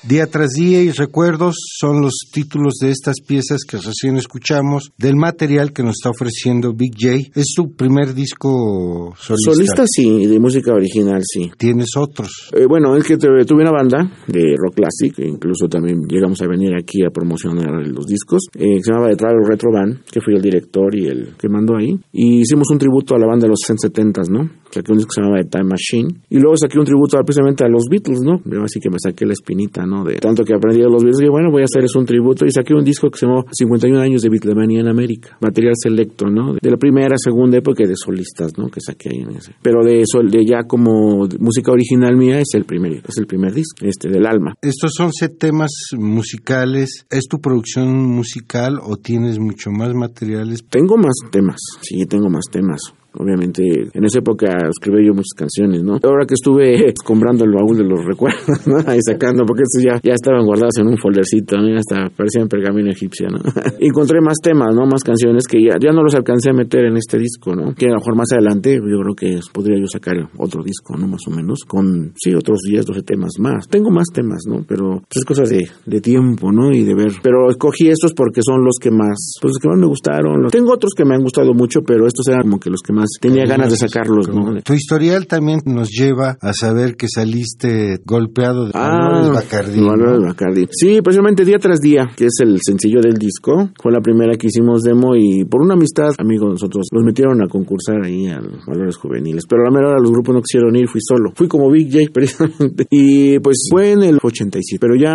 Día 0.08 0.26
tras 0.26 0.52
día 0.52 0.82
y 0.82 0.92
recuerdos 0.92 1.58
son 1.78 2.02
los 2.02 2.14
títulos 2.32 2.76
de 2.80 2.92
estas 2.92 3.16
piezas 3.20 3.66
que 3.70 3.76
recién 3.76 4.16
escuchamos 4.16 4.94
del 4.98 5.18
material 5.18 5.74
que 5.74 5.84
nos 5.84 5.96
está 6.00 6.12
ofreciendo 6.12 6.74
Big 6.74 6.94
J. 6.98 7.30
Es 7.36 7.48
tu 7.54 7.76
primer 7.76 8.14
disco 8.14 9.14
solista. 9.18 9.52
Solista 9.52 9.84
sí, 9.86 10.26
de 10.26 10.40
música 10.40 10.72
original 10.72 11.22
sí. 11.26 11.52
Tienes 11.58 11.90
otros. 11.98 12.50
Eh, 12.54 12.66
bueno, 12.70 12.96
es 12.96 13.04
que 13.04 13.18
tuve 13.18 13.62
una 13.62 13.72
banda 13.72 14.10
de 14.28 14.56
rock 14.56 14.76
clásico, 14.76 15.24
incluso 15.24 15.68
también 15.68 16.00
llegamos 16.08 16.42
a 16.42 16.48
venir 16.48 16.72
aquí 16.74 17.04
a 17.04 17.10
promocionar 17.10 17.68
los 17.88 18.06
discos, 18.06 18.48
eh, 18.56 18.80
se 18.82 18.90
llamaba 18.90 19.10
The 19.10 19.18
Travel 19.18 19.46
Retro 19.46 19.72
Band, 19.74 20.06
que 20.10 20.22
fui 20.22 20.36
el 20.36 20.42
director 20.42 20.96
y 20.96 21.08
el 21.08 21.36
que 21.36 21.50
mandó 21.50 21.76
ahí, 21.76 22.00
y 22.14 22.44
hicimos 22.44 22.70
un 22.72 22.78
tributo 22.78 23.14
a 23.14 23.20
la 23.20 23.28
banda 23.28 23.44
de 23.44 23.50
los 23.50 23.60
70 23.60 24.22
¿no? 24.30 24.50
Saqué 24.72 24.90
un 24.90 25.00
disco 25.00 25.10
que 25.10 25.16
se 25.16 25.22
llamaba 25.22 25.44
The 25.44 25.50
Time 25.50 25.70
Machine, 25.70 26.08
y 26.30 26.40
luego 26.40 26.56
saqué 26.56 26.80
un 26.80 26.86
tributo 26.86 27.20
precisamente 27.26 27.66
a 27.66 27.68
los 27.68 27.84
Beatles, 27.92 28.22
¿no? 28.22 28.40
Yo 28.46 28.64
así 28.64 28.80
que 28.80 28.90
me 28.90 29.00
saqué 29.04 29.26
la 29.26 29.34
espinita, 29.34 29.86
¿no? 29.86 29.97
De 30.04 30.16
tanto 30.18 30.44
que 30.44 30.54
aprendí 30.54 30.82
de 30.82 30.90
los 30.90 31.04
Beatles, 31.04 31.28
y 31.28 31.30
bueno, 31.30 31.52
voy 31.52 31.62
a 31.62 31.66
hacerles 31.66 31.96
un 31.96 32.06
tributo, 32.06 32.46
y 32.46 32.52
saqué 32.52 32.74
un 32.74 32.84
disco 32.84 33.10
que 33.10 33.20
se 33.20 33.26
llamó 33.26 33.46
51 33.52 34.00
años 34.00 34.22
de 34.22 34.30
Beatlemania 34.30 34.82
en 34.82 34.88
América, 34.88 35.38
material 35.42 35.74
selecto, 35.76 36.28
¿no? 36.28 36.54
De 36.62 36.72
la 36.72 36.78
primera, 36.78 37.16
segunda 37.18 37.58
época 37.58 37.86
de 37.86 37.96
solistas, 37.96 38.58
¿no? 38.58 38.68
Que 38.70 38.80
saqué 38.82 39.10
ahí 39.10 39.22
en 39.22 39.36
ese. 39.36 39.54
Pero 39.62 39.84
de, 39.84 40.04
sol, 40.06 40.30
de 40.30 40.46
ya 40.46 40.64
como 40.64 41.28
música 41.40 41.72
original 41.72 42.16
mía 42.16 42.40
es 42.40 42.54
el 42.54 42.66
primer, 42.66 42.94
es 43.08 43.18
el 43.18 43.28
primer 43.28 43.54
disco, 43.54 43.86
este, 43.86 44.10
del 44.10 44.26
alma. 44.26 44.56
Estos 44.62 44.92
son 44.96 45.12
temas 45.38 45.72
musicales. 45.98 47.06
¿Es 47.10 47.28
tu 47.28 47.40
producción 47.40 47.94
musical 47.94 48.80
o 48.82 48.98
tienes 48.98 49.40
mucho 49.40 49.72
más 49.72 49.94
materiales? 49.94 50.64
Tengo 50.70 50.98
más 50.98 51.16
temas, 51.32 51.60
sí, 51.82 52.06
tengo 52.06 52.30
más 52.30 52.46
temas. 52.52 52.94
Obviamente, 53.20 53.64
en 53.94 54.04
esa 54.06 54.20
época 54.20 54.48
escribí 54.70 55.06
yo 55.06 55.14
muchas 55.14 55.34
canciones, 55.36 55.84
¿no? 55.84 56.00
Ahora 56.04 56.26
que 56.26 56.36
estuve 56.36 56.94
comprando 57.06 57.46
el 57.46 57.52
baúl 57.52 57.78
de 57.78 57.84
los 57.84 58.06
recuerdos, 58.06 58.68
¿no? 58.68 58.78
Ahí 58.88 59.00
sacando, 59.02 59.46
porque 59.46 59.64
estos 59.64 59.84
ya, 59.84 60.00
ya 60.04 60.14
estaban 60.14 60.46
guardados 60.46 60.78
en 60.80 60.88
un 60.88 60.98
foldercito, 60.98 61.58
¿no? 61.58 61.76
Hasta 61.78 62.10
parecían 62.16 62.48
pergamino 62.48 62.92
egipcio, 62.92 63.28
¿no? 63.30 63.40
Encontré 63.80 64.22
más 64.22 64.38
temas, 64.42 64.74
¿no? 64.74 64.86
Más 64.86 65.04
canciones 65.04 65.48
que 65.48 65.62
ya, 65.62 65.78
ya 65.80 65.92
no 65.92 66.04
los 66.04 66.16
alcancé 66.16 66.52
a 66.52 66.54
meter 66.54 66.86
en 66.86 66.98
este 66.98 67.18
disco, 67.18 67.56
¿no? 67.56 67.74
Que 67.74 67.88
a 67.88 67.90
lo 67.90 67.98
mejor 67.98 68.16
más 68.16 68.32
adelante 68.32 68.76
yo 68.76 69.00
creo 69.02 69.16
que 69.16 69.40
podría 69.52 69.80
yo 69.80 69.88
sacar 69.88 70.16
otro 70.38 70.64
disco, 70.64 70.96
¿no? 70.98 71.08
Más 71.08 71.22
o 71.28 71.32
menos, 71.32 71.60
con, 71.68 72.14
sí, 72.16 72.34
otros 72.34 72.60
10, 72.68 72.86
12 72.86 73.02
temas 73.02 73.34
más. 73.40 73.68
Tengo 73.68 73.90
más 73.90 74.08
temas, 74.14 74.44
¿no? 74.48 74.64
Pero 74.68 75.02
es 75.14 75.26
cosas 75.26 75.50
de, 75.50 75.68
de 75.86 76.02
tiempo, 76.02 76.52
¿no? 76.52 76.72
Y 76.72 76.84
de 76.84 76.94
ver. 76.94 77.14
Pero 77.24 77.50
escogí 77.50 77.90
estos 77.90 78.14
porque 78.14 78.42
son 78.42 78.64
los 78.64 78.78
que 78.80 78.92
más, 78.92 79.38
pues 79.42 79.54
los 79.54 79.60
que 79.60 79.70
más 79.70 79.80
me 79.80 79.88
gustaron. 79.88 80.48
Tengo 80.50 80.74
otros 80.74 80.94
que 80.96 81.06
me 81.06 81.16
han 81.16 81.22
gustado 81.22 81.54
mucho, 81.54 81.82
pero 81.82 82.08
estos 82.08 82.28
eran 82.28 82.44
como 82.44 82.60
que 82.60 82.70
los 82.70 82.82
que 82.82 82.94
más 82.94 83.07
tenía 83.20 83.46
ganas 83.46 83.72
de 83.72 83.78
sacarlos, 83.78 84.30
¿no? 84.30 84.62
Tu 84.62 84.74
historial 84.74 85.28
también 85.28 85.60
nos 85.66 85.90
lleva 85.90 86.38
a 86.42 86.54
saber 86.54 86.96
que 86.96 87.08
saliste 87.08 88.00
golpeado 88.06 88.66
de 88.66 88.72
ah, 88.74 89.32
Bacardi. 89.34 89.80
¿no? 89.80 90.22
Bacardi. 90.22 90.68
Sí, 90.72 91.02
precisamente 91.02 91.46
día 91.46 91.58
tras 91.60 91.80
día, 91.80 92.10
que 92.16 92.26
es 92.26 92.40
el 92.42 92.60
sencillo 92.62 93.02
del 93.02 93.16
disco. 93.16 93.70
Fue 93.82 93.92
la 93.92 94.02
primera 94.02 94.38
que 94.38 94.48
hicimos 94.48 94.82
demo 94.82 95.16
y 95.16 95.46
por 95.46 95.62
una 95.62 95.74
amistad, 95.74 96.10
amigos 96.18 96.52
nosotros, 96.52 96.88
nos 96.92 97.04
metieron 97.04 97.42
a 97.44 97.48
concursar 97.48 98.04
ahí 98.04 98.28
a 98.28 98.40
los 98.40 98.66
valores 98.66 98.98
juveniles. 98.98 99.46
Pero 99.48 99.64
a 99.64 99.66
la 99.66 99.72
mera 99.72 99.90
hora 99.90 100.00
los 100.00 100.12
grupos 100.12 100.36
no 100.36 100.42
quisieron 100.42 100.76
ir, 100.76 100.88
fui 100.88 101.02
solo. 101.02 101.32
Fui 101.36 101.48
como 101.48 101.70
Big 101.72 101.92
J, 101.92 102.10
precisamente. 102.14 102.88
Y 102.90 103.40
pues 103.40 103.68
fue 103.70 103.92
en 103.92 104.04
el 104.04 104.20
87. 104.22 104.78
Pero 104.80 104.96
ya, 104.96 105.14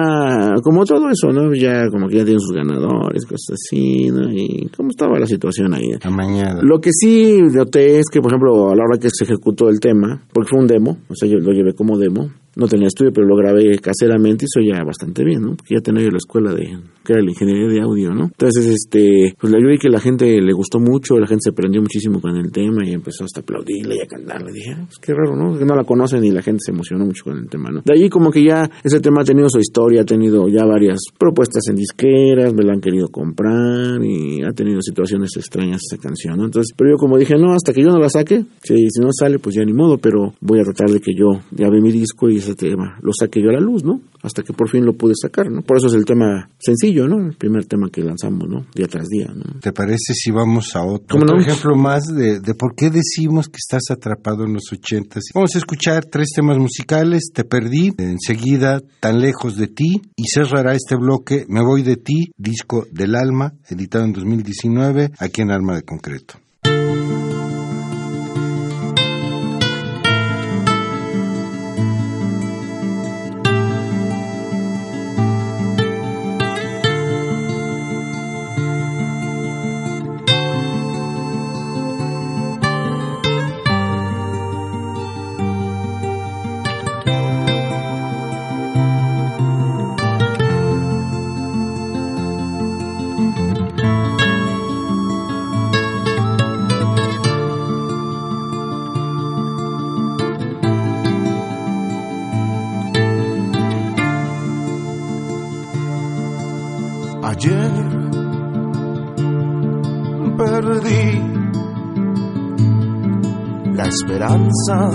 como 0.62 0.84
todo 0.84 1.08
eso, 1.10 1.28
¿no? 1.28 1.54
Ya 1.54 1.88
como 1.88 2.08
que 2.08 2.16
ya 2.16 2.24
tienen 2.24 2.40
sus 2.40 2.54
ganadores, 2.54 3.24
cosas 3.24 3.54
así, 3.54 4.10
¿no? 4.10 4.30
Y 4.32 4.68
cómo 4.76 4.90
estaba 4.90 5.18
la 5.18 5.26
situación 5.26 5.74
ahí. 5.74 5.90
Amañada. 6.02 6.60
Lo 6.62 6.80
que 6.80 6.90
sí 6.92 7.38
noté 7.52 7.81
es 7.82 8.06
que, 8.10 8.20
por 8.20 8.30
ejemplo, 8.30 8.70
a 8.70 8.76
la 8.76 8.84
hora 8.84 8.98
que 9.00 9.08
se 9.10 9.24
ejecutó 9.24 9.68
el 9.68 9.80
tema, 9.80 10.22
porque 10.32 10.50
fue 10.50 10.60
un 10.60 10.66
demo, 10.66 10.98
o 11.08 11.14
sea, 11.14 11.28
yo 11.28 11.38
lo 11.38 11.52
llevé 11.52 11.74
como 11.74 11.98
demo, 11.98 12.30
no 12.56 12.66
tenía 12.66 12.88
estudio, 12.88 13.12
pero 13.12 13.26
lo 13.26 13.36
grabé 13.36 13.78
caseramente 13.78 14.44
y 14.44 14.48
se 14.48 14.60
oía 14.60 14.82
bastante 14.84 15.24
bien, 15.24 15.42
¿no? 15.42 15.56
Porque 15.56 15.74
ya 15.74 15.80
tenía 15.80 16.02
yo 16.02 16.10
la 16.10 16.18
escuela 16.18 16.54
de, 16.54 16.78
que 17.04 17.12
era 17.12 17.22
la 17.22 17.30
ingeniería 17.30 17.68
de 17.68 17.80
audio, 17.80 18.14
¿no? 18.14 18.24
Entonces, 18.24 18.66
este, 18.66 19.34
pues 19.38 19.52
yo 19.52 19.68
vi 19.68 19.78
que 19.78 19.88
la 19.88 20.00
gente 20.00 20.40
le 20.40 20.52
gustó 20.52 20.78
mucho, 20.78 21.18
la 21.18 21.26
gente 21.26 21.42
se 21.44 21.52
prendió 21.52 21.80
muchísimo 21.80 22.20
con 22.20 22.36
el 22.36 22.50
tema 22.52 22.86
y 22.86 22.92
empezó 22.92 23.24
hasta 23.24 23.40
a 23.40 23.42
aplaudirle 23.42 23.96
y 23.96 24.00
a 24.00 24.06
cantarle. 24.06 24.52
Dije, 24.52 24.72
ah, 24.76 24.84
pues 24.84 24.98
qué 25.00 25.14
raro, 25.14 25.36
¿no? 25.36 25.58
Que 25.58 25.64
no 25.64 25.74
la 25.74 25.84
conocen 25.84 26.24
y 26.24 26.30
la 26.30 26.42
gente 26.42 26.60
se 26.64 26.72
emocionó 26.72 27.06
mucho 27.06 27.24
con 27.24 27.38
el 27.38 27.48
tema, 27.48 27.70
¿no? 27.70 27.82
De 27.84 27.94
ahí 27.94 28.08
como 28.08 28.30
que 28.30 28.44
ya 28.44 28.70
ese 28.84 29.00
tema 29.00 29.22
ha 29.22 29.24
tenido 29.24 29.48
su 29.48 29.58
historia, 29.58 30.02
ha 30.02 30.04
tenido 30.04 30.48
ya 30.48 30.64
varias 30.64 30.98
propuestas 31.18 31.62
en 31.68 31.76
disqueras, 31.76 32.52
me 32.54 32.64
la 32.64 32.74
han 32.74 32.80
querido 32.80 33.08
comprar 33.08 34.02
y 34.02 34.42
ha 34.42 34.52
tenido 34.52 34.80
situaciones 34.82 35.30
extrañas 35.36 35.80
esa 35.90 36.00
canción, 36.00 36.36
¿no? 36.36 36.44
Entonces, 36.44 36.74
pero 36.76 36.90
yo 36.90 36.96
como 36.96 37.18
dije, 37.18 37.34
no, 37.36 37.52
hasta 37.52 37.72
que 37.72 37.82
yo 37.82 37.88
no 37.88 37.98
la 37.98 38.08
saque, 38.08 38.44
si, 38.62 38.74
si 38.90 39.00
no 39.00 39.08
sale, 39.12 39.38
pues 39.38 39.56
ya 39.56 39.64
ni 39.64 39.72
modo, 39.72 39.98
pero 39.98 40.34
voy 40.40 40.60
a 40.60 40.64
tratar 40.64 40.90
de 40.90 41.00
que 41.00 41.12
yo 41.14 41.40
ya 41.50 41.68
ve 41.68 41.80
mi 41.80 41.92
disco 41.92 42.28
y 42.28 42.41
ese 42.42 42.54
tema 42.54 42.98
lo 43.02 43.12
saqué 43.12 43.42
yo 43.42 43.50
a 43.50 43.52
la 43.52 43.60
luz, 43.60 43.84
¿no? 43.84 44.00
Hasta 44.22 44.42
que 44.42 44.52
por 44.52 44.68
fin 44.68 44.84
lo 44.84 44.94
pude 44.94 45.14
sacar, 45.20 45.50
¿no? 45.50 45.62
Por 45.62 45.78
eso 45.78 45.88
es 45.88 45.94
el 45.94 46.04
tema 46.04 46.48
sencillo, 46.58 47.08
¿no? 47.08 47.26
El 47.26 47.36
primer 47.36 47.66
tema 47.66 47.88
que 47.90 48.02
lanzamos, 48.02 48.48
¿no? 48.48 48.66
Día 48.74 48.86
tras 48.86 49.08
día, 49.08 49.32
¿no? 49.34 49.60
¿Te 49.60 49.72
parece 49.72 50.14
si 50.14 50.30
vamos 50.30 50.76
a 50.76 50.84
otro, 50.84 51.18
otro 51.18 51.40
ejemplo 51.40 51.76
más 51.76 52.06
de, 52.06 52.40
de 52.40 52.54
por 52.54 52.74
qué 52.74 52.90
decimos 52.90 53.48
que 53.48 53.58
estás 53.58 53.90
atrapado 53.90 54.44
en 54.44 54.54
los 54.54 54.72
ochentas? 54.72 55.24
Vamos 55.34 55.54
a 55.54 55.58
escuchar 55.58 56.04
tres 56.04 56.28
temas 56.34 56.58
musicales, 56.58 57.30
Te 57.32 57.44
Perdí, 57.44 57.92
enseguida 57.98 58.80
Tan 59.00 59.20
Lejos 59.20 59.56
de 59.56 59.68
Ti, 59.68 60.02
y 60.16 60.24
cerrará 60.32 60.74
este 60.74 60.96
bloque 60.96 61.44
Me 61.48 61.62
Voy 61.62 61.82
de 61.82 61.96
Ti, 61.96 62.32
disco 62.36 62.86
del 62.92 63.14
alma, 63.14 63.54
editado 63.68 64.04
en 64.04 64.12
2019, 64.12 65.12
aquí 65.18 65.42
en 65.42 65.50
Alma 65.50 65.74
de 65.74 65.82
Concreto. 65.82 66.41
Esperanza 114.52 114.90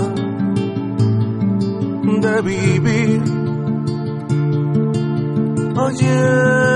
de 2.20 2.42
vivir. 2.42 3.22
Ayer 5.76 6.67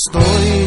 estoy, 0.00 0.59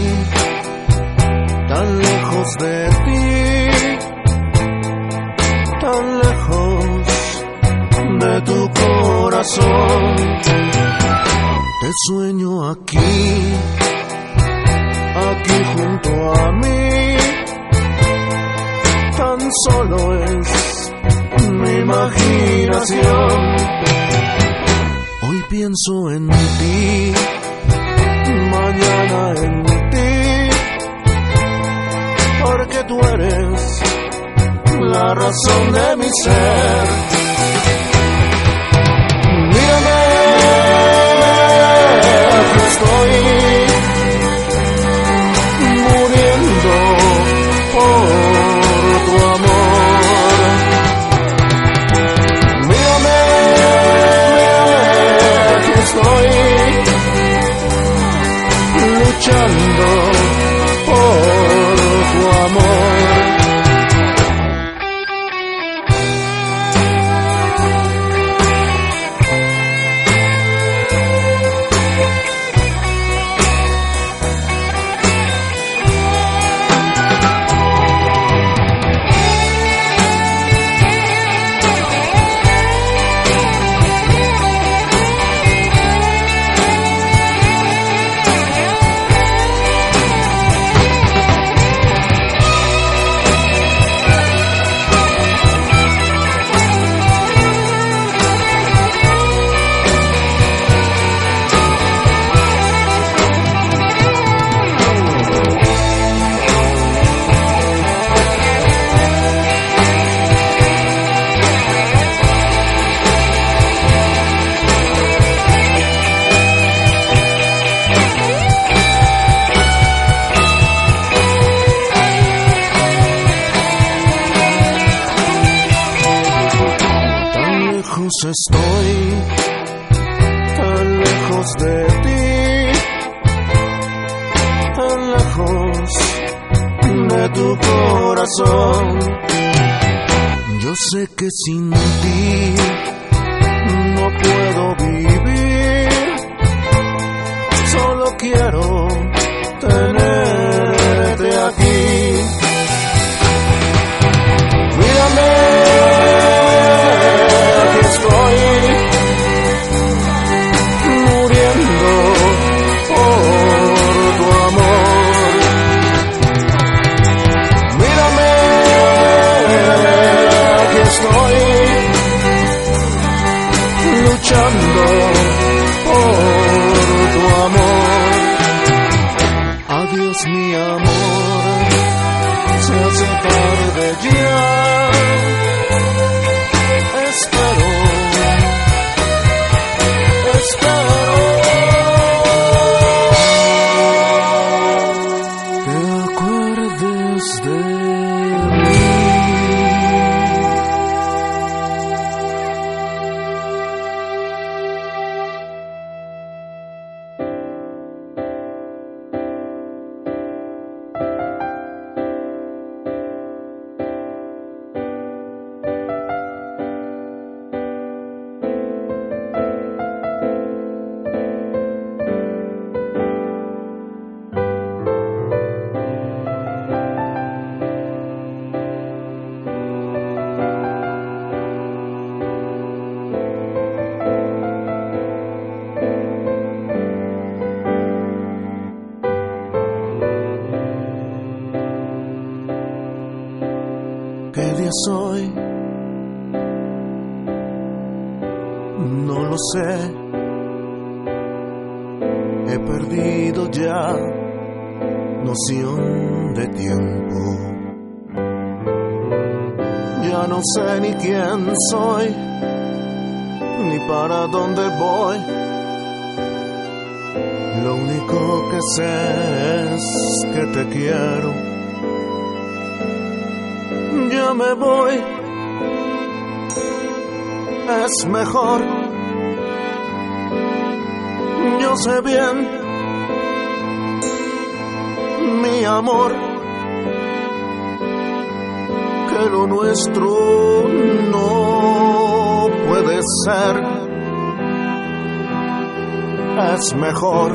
es 296.39 296.76
mejor 296.76 297.32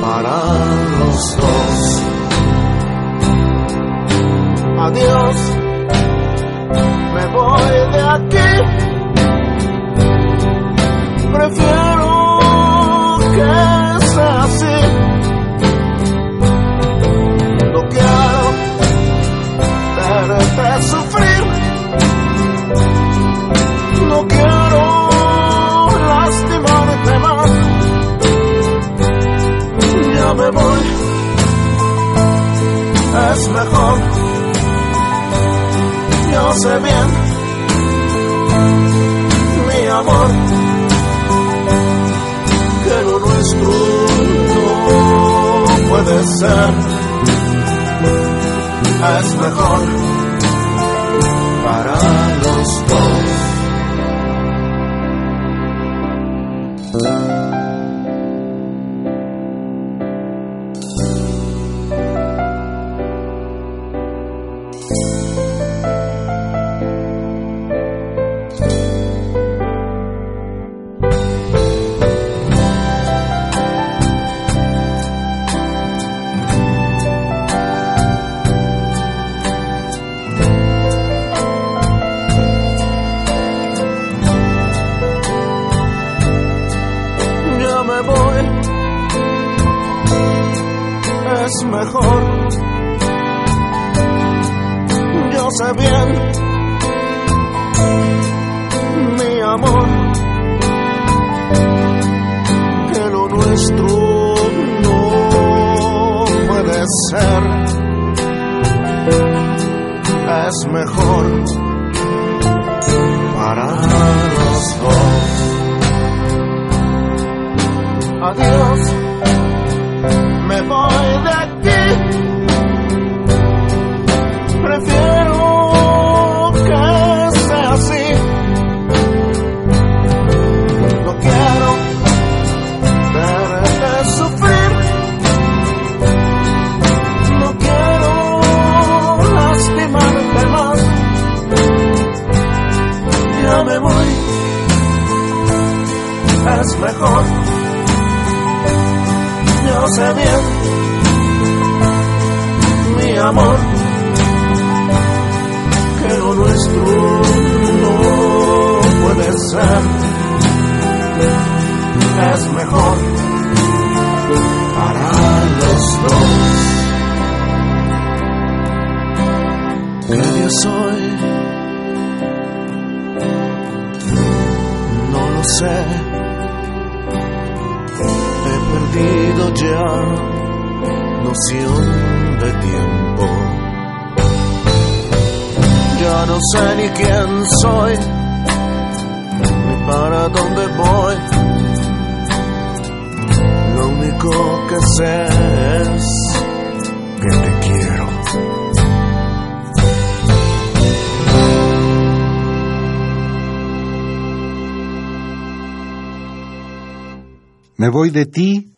para 0.00 0.38
los 0.98 1.36
dos. 1.36 2.02
Adiós, 4.78 5.36
me 7.14 7.26
voy 7.26 7.74
de 7.92 8.02
aquí. 8.02 8.50
Prefiero 11.32 12.08
que 13.34 14.06
sea 14.06 14.42
así. 14.42 14.78
No 17.72 17.80
quiero. 17.88 18.40
es 33.40 33.48
mejor. 33.48 33.98
Yo 36.32 36.52
sé 36.62 36.78
bien, 36.78 37.08
mi 39.66 39.86
amor, 39.88 40.28
que 42.84 42.96
lo 43.06 43.18
nuestro 43.18 43.72
no 45.66 45.88
puede 45.88 46.26
ser. 46.38 46.70
Es 49.18 49.34
mejor 49.36 49.80
para 51.64 51.94
los 52.42 52.88
dos. 52.88 53.19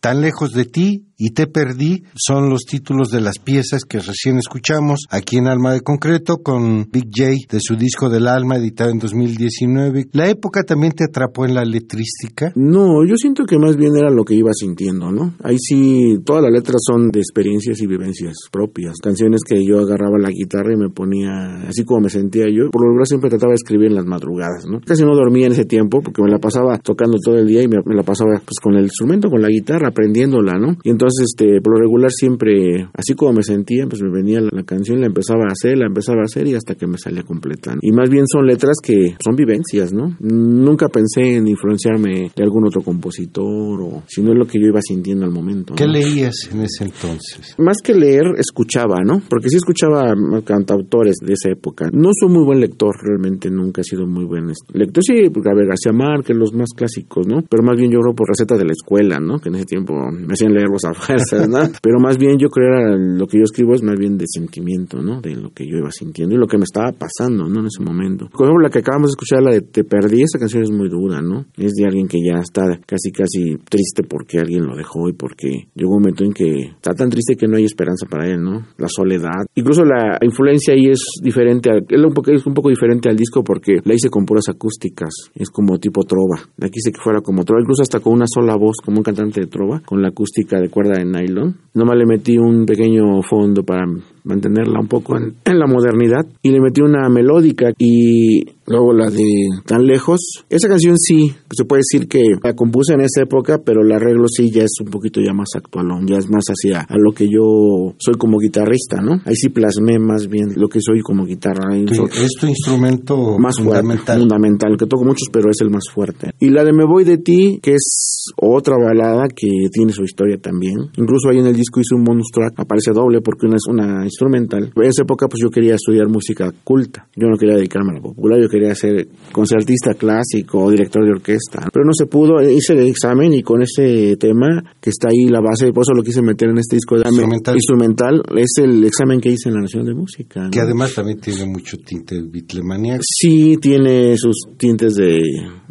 Tan 0.03 0.19
lejos 0.19 0.51
de 0.51 0.65
ti, 0.65 1.13
y 1.25 1.29
Te 1.29 1.47
Perdí 1.47 2.03
son 2.15 2.49
los 2.49 2.65
títulos 2.65 3.07
de 3.09 3.21
las 3.21 3.39
piezas 3.39 3.83
que 3.87 3.99
recién 3.99 4.37
escuchamos 4.37 5.05
aquí 5.09 5.37
en 5.37 5.47
Alma 5.47 5.71
de 5.71 5.79
Concreto 5.79 6.39
con 6.43 6.89
Big 6.91 7.05
J 7.15 7.31
de 7.49 7.59
su 7.61 7.77
disco 7.77 8.09
del 8.09 8.27
alma 8.27 8.57
editado 8.57 8.89
en 8.89 8.99
2019. 8.99 10.07
¿La 10.11 10.29
época 10.29 10.63
también 10.63 10.91
te 10.91 11.05
atrapó 11.05 11.45
en 11.45 11.53
la 11.53 11.63
letrística? 11.63 12.51
No, 12.55 13.05
yo 13.07 13.15
siento 13.15 13.45
que 13.45 13.57
más 13.57 13.77
bien 13.77 13.95
era 13.95 14.09
lo 14.09 14.25
que 14.25 14.33
iba 14.33 14.51
sintiendo, 14.51 15.13
¿no? 15.13 15.35
Ahí 15.43 15.55
sí, 15.59 16.17
todas 16.25 16.43
las 16.43 16.51
letras 16.51 16.81
son 16.85 17.09
de 17.09 17.19
experiencias 17.19 17.79
y 17.79 17.87
vivencias 17.87 18.33
propias. 18.51 18.95
Canciones 19.01 19.43
que 19.47 19.65
yo 19.65 19.79
agarraba 19.79 20.17
la 20.19 20.29
guitarra 20.29 20.73
y 20.73 20.77
me 20.77 20.89
ponía 20.89 21.69
así 21.69 21.85
como 21.85 22.01
me 22.01 22.09
sentía 22.09 22.47
yo. 22.47 22.69
Por 22.69 22.81
lo 22.83 22.89
general 22.89 23.07
siempre 23.07 23.29
trataba 23.29 23.51
de 23.51 23.61
escribir 23.63 23.87
en 23.87 23.95
las 23.95 24.05
madrugadas, 24.05 24.65
¿no? 24.67 24.81
Casi 24.81 25.03
no 25.03 25.15
dormía 25.15 25.45
en 25.45 25.53
ese 25.53 25.63
tiempo 25.63 26.01
porque 26.03 26.21
me 26.21 26.29
la 26.29 26.39
pasaba 26.39 26.77
tocando 26.79 27.17
todo 27.23 27.37
el 27.37 27.47
día 27.47 27.61
y 27.61 27.69
me, 27.69 27.77
me 27.85 27.95
la 27.95 28.03
pasaba 28.03 28.41
pues 28.43 28.59
con 28.61 28.75
el 28.75 28.83
instrumento, 28.83 29.29
con 29.29 29.41
la 29.41 29.47
guitarra, 29.47 29.92
aprendiéndola, 29.93 30.57
¿no? 30.59 30.77
Y 30.83 30.89
entonces 30.89 31.27
este, 31.29 31.61
por 31.61 31.73
lo 31.73 31.79
regular 31.79 32.11
siempre, 32.11 32.89
así 32.93 33.13
como 33.13 33.33
me 33.33 33.43
sentía, 33.43 33.85
pues 33.87 34.01
me 34.01 34.09
venía 34.09 34.41
la, 34.41 34.49
la, 34.51 34.63
canción, 34.63 34.99
la 34.99 35.07
empezaba 35.07 35.43
a 35.45 35.53
hacer, 35.53 35.77
la 35.77 35.85
empezaba 35.85 36.21
a 36.21 36.25
hacer 36.25 36.47
y 36.47 36.55
hasta 36.55 36.75
que 36.75 36.87
me 36.87 36.97
salía 36.97 37.23
completa. 37.23 37.75
¿no? 37.75 37.79
Y 37.81 37.91
más 37.91 38.09
bien 38.09 38.25
son 38.27 38.45
letras 38.45 38.77
que 38.83 39.15
son 39.23 39.35
vivencias, 39.35 39.93
¿no? 39.93 40.17
Nunca 40.19 40.87
pensé 40.89 41.35
en 41.35 41.47
influenciarme 41.47 42.31
de 42.35 42.43
algún 42.43 42.65
otro 42.65 42.81
compositor 42.81 43.81
o 43.81 44.03
si 44.07 44.21
no 44.21 44.31
es 44.31 44.37
lo 44.37 44.45
que 44.45 44.59
yo 44.59 44.67
iba 44.67 44.81
sintiendo 44.81 45.25
al 45.25 45.31
momento. 45.31 45.75
¿Qué 45.75 45.87
leías 45.87 46.49
en 46.51 46.61
ese 46.61 46.85
entonces? 46.85 47.55
Más 47.57 47.77
que 47.83 47.93
leer, 47.93 48.23
escuchaba, 48.37 48.97
¿no? 49.05 49.21
Porque 49.29 49.49
sí 49.49 49.57
escuchaba 49.57 50.13
cantautores 50.45 51.17
de 51.21 51.33
esa 51.33 51.49
época. 51.49 51.89
No 51.91 52.09
soy 52.19 52.29
muy 52.29 52.45
buen 52.45 52.59
lector, 52.59 52.95
realmente 53.01 53.49
nunca 53.49 53.81
he 53.81 53.83
sido 53.83 54.05
muy 54.07 54.25
buen 54.25 54.47
lector. 54.73 55.03
Sí, 55.03 55.13
Gabriel 55.33 55.67
García 55.67 55.91
Márquez, 55.91 56.35
los 56.35 56.53
más 56.53 56.69
clásicos, 56.75 57.27
¿no? 57.27 57.43
Pero 57.49 57.63
más 57.63 57.77
bien 57.77 57.91
yo 57.91 57.99
creo 57.99 58.15
por 58.15 58.29
receta 58.29 58.57
de 58.57 58.65
la 58.65 58.71
escuela, 58.71 59.19
¿no? 59.19 59.39
Que 59.39 59.49
en 59.49 59.55
ese 59.55 59.65
tiempo 59.65 59.82
me 59.83 60.33
hacían 60.33 60.53
leerlos 60.53 60.83
a 60.85 60.93
fuerzas, 60.93 61.47
¿no? 61.47 61.59
Pero 61.81 61.99
más 61.99 62.17
bien 62.17 62.37
yo 62.37 62.49
creo 62.49 62.63
era 62.63 62.97
lo 62.97 63.27
que 63.27 63.37
yo 63.37 63.43
escribo 63.43 63.73
es 63.73 63.83
más 63.83 63.97
bien 63.97 64.17
de 64.17 64.25
sentimiento, 64.27 65.01
¿no? 65.01 65.21
De 65.21 65.35
lo 65.35 65.51
que 65.51 65.65
yo 65.65 65.77
iba 65.77 65.91
sintiendo 65.91 66.35
y 66.35 66.37
lo 66.37 66.47
que 66.47 66.57
me 66.57 66.63
estaba 66.63 66.91
pasando, 66.91 67.47
¿no? 67.47 67.59
En 67.59 67.67
ese 67.67 67.83
momento. 67.83 68.29
Por 68.31 68.47
ejemplo, 68.47 68.63
la 68.63 68.69
que 68.69 68.79
acabamos 68.79 69.09
de 69.09 69.13
escuchar, 69.13 69.43
la 69.43 69.51
de 69.51 69.61
Te 69.61 69.83
Perdí, 69.83 70.23
esa 70.23 70.39
canción 70.39 70.63
es 70.63 70.71
muy 70.71 70.89
dura, 70.89 71.21
¿no? 71.21 71.45
Es 71.57 71.73
de 71.73 71.85
alguien 71.85 72.07
que 72.07 72.19
ya 72.23 72.39
está 72.39 72.63
casi, 72.85 73.11
casi 73.11 73.57
triste 73.69 74.03
porque 74.03 74.39
alguien 74.39 74.65
lo 74.65 74.75
dejó 74.75 75.09
y 75.09 75.13
porque 75.13 75.67
llegó 75.75 75.91
un 75.95 76.01
momento 76.01 76.23
en 76.23 76.33
que 76.33 76.73
está 76.75 76.93
tan 76.93 77.09
triste 77.09 77.35
que 77.35 77.47
no 77.47 77.57
hay 77.57 77.65
esperanza 77.65 78.05
para 78.09 78.27
él, 78.27 78.41
¿no? 78.41 78.65
La 78.77 78.87
soledad. 78.87 79.45
Incluso 79.55 79.83
la 79.83 80.17
influencia 80.21 80.73
ahí 80.73 80.89
es 80.89 81.03
diferente, 81.21 81.69
a, 81.69 81.77
es, 81.77 82.03
un 82.03 82.13
poco, 82.13 82.31
es 82.31 82.45
un 82.45 82.53
poco 82.53 82.69
diferente 82.69 83.09
al 83.09 83.15
disco 83.15 83.43
porque 83.43 83.79
la 83.83 83.93
hice 83.93 84.09
con 84.09 84.25
puras 84.25 84.45
acústicas, 84.49 85.13
es 85.35 85.49
como 85.49 85.77
tipo 85.79 86.03
trova. 86.03 86.39
La 86.57 86.69
quise 86.69 86.91
que 86.91 87.01
fuera 87.01 87.21
como 87.21 87.43
trova, 87.43 87.61
incluso 87.61 87.81
hasta 87.81 87.99
con 87.99 88.13
una 88.13 88.25
sola 88.27 88.55
voz, 88.55 88.77
como 88.83 88.97
un 88.97 89.03
cantante 89.03 89.41
de 89.41 89.47
trova, 89.47 89.72
con 89.81 90.01
la 90.01 90.09
acústica 90.09 90.59
de 90.59 90.69
cuerda 90.69 90.93
de 90.97 91.05
nylon. 91.05 91.55
Nomás 91.73 91.97
le 91.97 92.05
metí 92.05 92.37
un 92.37 92.65
pequeño 92.65 93.21
fondo 93.21 93.63
para 93.63 93.85
mantenerla 94.23 94.79
un 94.79 94.87
poco 94.87 95.17
en, 95.17 95.35
en, 95.45 95.59
la 95.59 95.67
modernidad. 95.67 96.25
Y 96.41 96.51
le 96.51 96.59
metí 96.61 96.81
una 96.81 97.09
melódica 97.09 97.71
y 97.77 98.43
luego 98.67 98.93
la 98.93 99.09
de 99.09 99.23
tan 99.65 99.85
lejos. 99.85 100.19
Esa 100.49 100.67
canción 100.67 100.97
sí 100.97 101.33
se 101.51 101.65
puede 101.65 101.81
decir 101.87 102.07
que 102.07 102.23
la 102.41 102.53
compuse 102.53 102.93
en 102.93 103.01
esa 103.01 103.23
época 103.23 103.59
pero 103.63 103.81
el 103.81 103.91
arreglo 103.91 104.27
sí 104.27 104.49
ya 104.51 104.63
es 104.63 104.71
un 104.83 104.89
poquito 104.89 105.21
ya 105.21 105.33
más 105.33 105.49
actualón 105.55 106.07
ya 106.07 106.17
es 106.17 106.29
más 106.29 106.45
hacia 106.45 106.81
a 106.81 106.97
lo 106.97 107.11
que 107.11 107.25
yo 107.25 107.93
soy 107.97 108.15
como 108.15 108.39
guitarrista 108.39 109.01
no 109.01 109.21
ahí 109.25 109.35
sí 109.35 109.49
plasmé 109.49 109.99
más 109.99 110.27
bien 110.27 110.53
lo 110.55 110.67
que 110.67 110.79
soy 110.81 111.01
como 111.01 111.25
guitarra. 111.25 111.75
Es 111.77 112.31
tu 112.39 112.47
instrumento 112.47 113.37
más 113.37 113.55
fundamental. 113.57 114.05
fuerte, 114.05 114.19
fundamental 114.21 114.77
que 114.77 114.85
toco 114.85 115.03
muchos 115.03 115.27
pero 115.31 115.49
es 115.49 115.57
el 115.61 115.69
más 115.69 115.83
fuerte. 115.93 116.31
Y 116.39 116.49
la 116.49 116.63
de 116.63 116.73
me 116.73 116.85
voy 116.85 117.03
de 117.03 117.17
ti 117.17 117.59
que 117.61 117.73
es 117.73 118.25
otra 118.37 118.75
balada 118.77 119.27
que 119.27 119.49
tiene 119.71 119.91
su 119.91 120.03
historia 120.03 120.37
también. 120.37 120.75
Incluso 120.97 121.29
ahí 121.29 121.39
en 121.39 121.47
el 121.47 121.55
disco 121.55 121.79
hice 121.79 121.95
un 121.95 122.03
bonus 122.03 122.27
track 122.33 122.59
aparece 122.59 122.91
doble 122.91 123.21
porque 123.21 123.45
una 123.45 123.55
es 123.55 123.65
una 123.67 124.05
instrumental. 124.13 124.71
En 124.75 124.83
esa 124.83 125.03
época 125.03 125.27
pues 125.27 125.41
yo 125.41 125.49
quería 125.49 125.75
estudiar 125.75 126.07
música 126.07 126.51
culta. 126.63 127.07
Yo 127.15 127.27
no 127.27 127.37
quería 127.37 127.55
dedicarme 127.55 127.91
a 127.91 127.95
la 127.95 128.01
popular, 128.01 128.39
yo 128.39 128.49
quería 128.49 128.73
ser 128.75 129.07
concertista 129.31 129.93
clásico 129.95 130.63
o 130.63 130.71
director 130.71 131.03
de 131.03 131.11
orquesta. 131.11 131.67
Pero 131.71 131.85
no 131.85 131.91
se 131.93 132.05
pudo, 132.05 132.41
hice 132.41 132.73
el 132.73 132.87
examen 132.87 133.33
y 133.33 133.41
con 133.41 133.61
ese 133.61 134.17
tema 134.17 134.63
que 134.79 134.89
está 134.89 135.09
ahí 135.09 135.27
la 135.29 135.41
base, 135.41 135.71
por 135.73 135.83
eso 135.83 135.93
lo 135.93 136.03
quise 136.03 136.21
meter 136.21 136.49
en 136.49 136.57
este 136.59 136.75
disco 136.75 136.95
de 136.95 137.03
instrumental, 137.07 137.55
instrumental 137.55 138.23
es 138.37 138.51
el 138.57 138.83
examen 138.83 139.19
que 139.19 139.29
hice 139.29 139.49
en 139.49 139.55
la 139.55 139.61
Nación 139.61 139.85
de 139.85 139.93
Música. 139.93 140.43
¿no? 140.43 140.51
Que 140.51 140.59
además 140.59 140.93
también 140.93 141.19
tiene 141.19 141.45
mucho 141.45 141.77
tinte 141.77 142.21
bitlemaniaco. 142.21 143.03
Sí, 143.03 143.57
tiene 143.59 144.15
sus 144.17 144.35
tintes 144.57 144.93
de, 144.95 145.19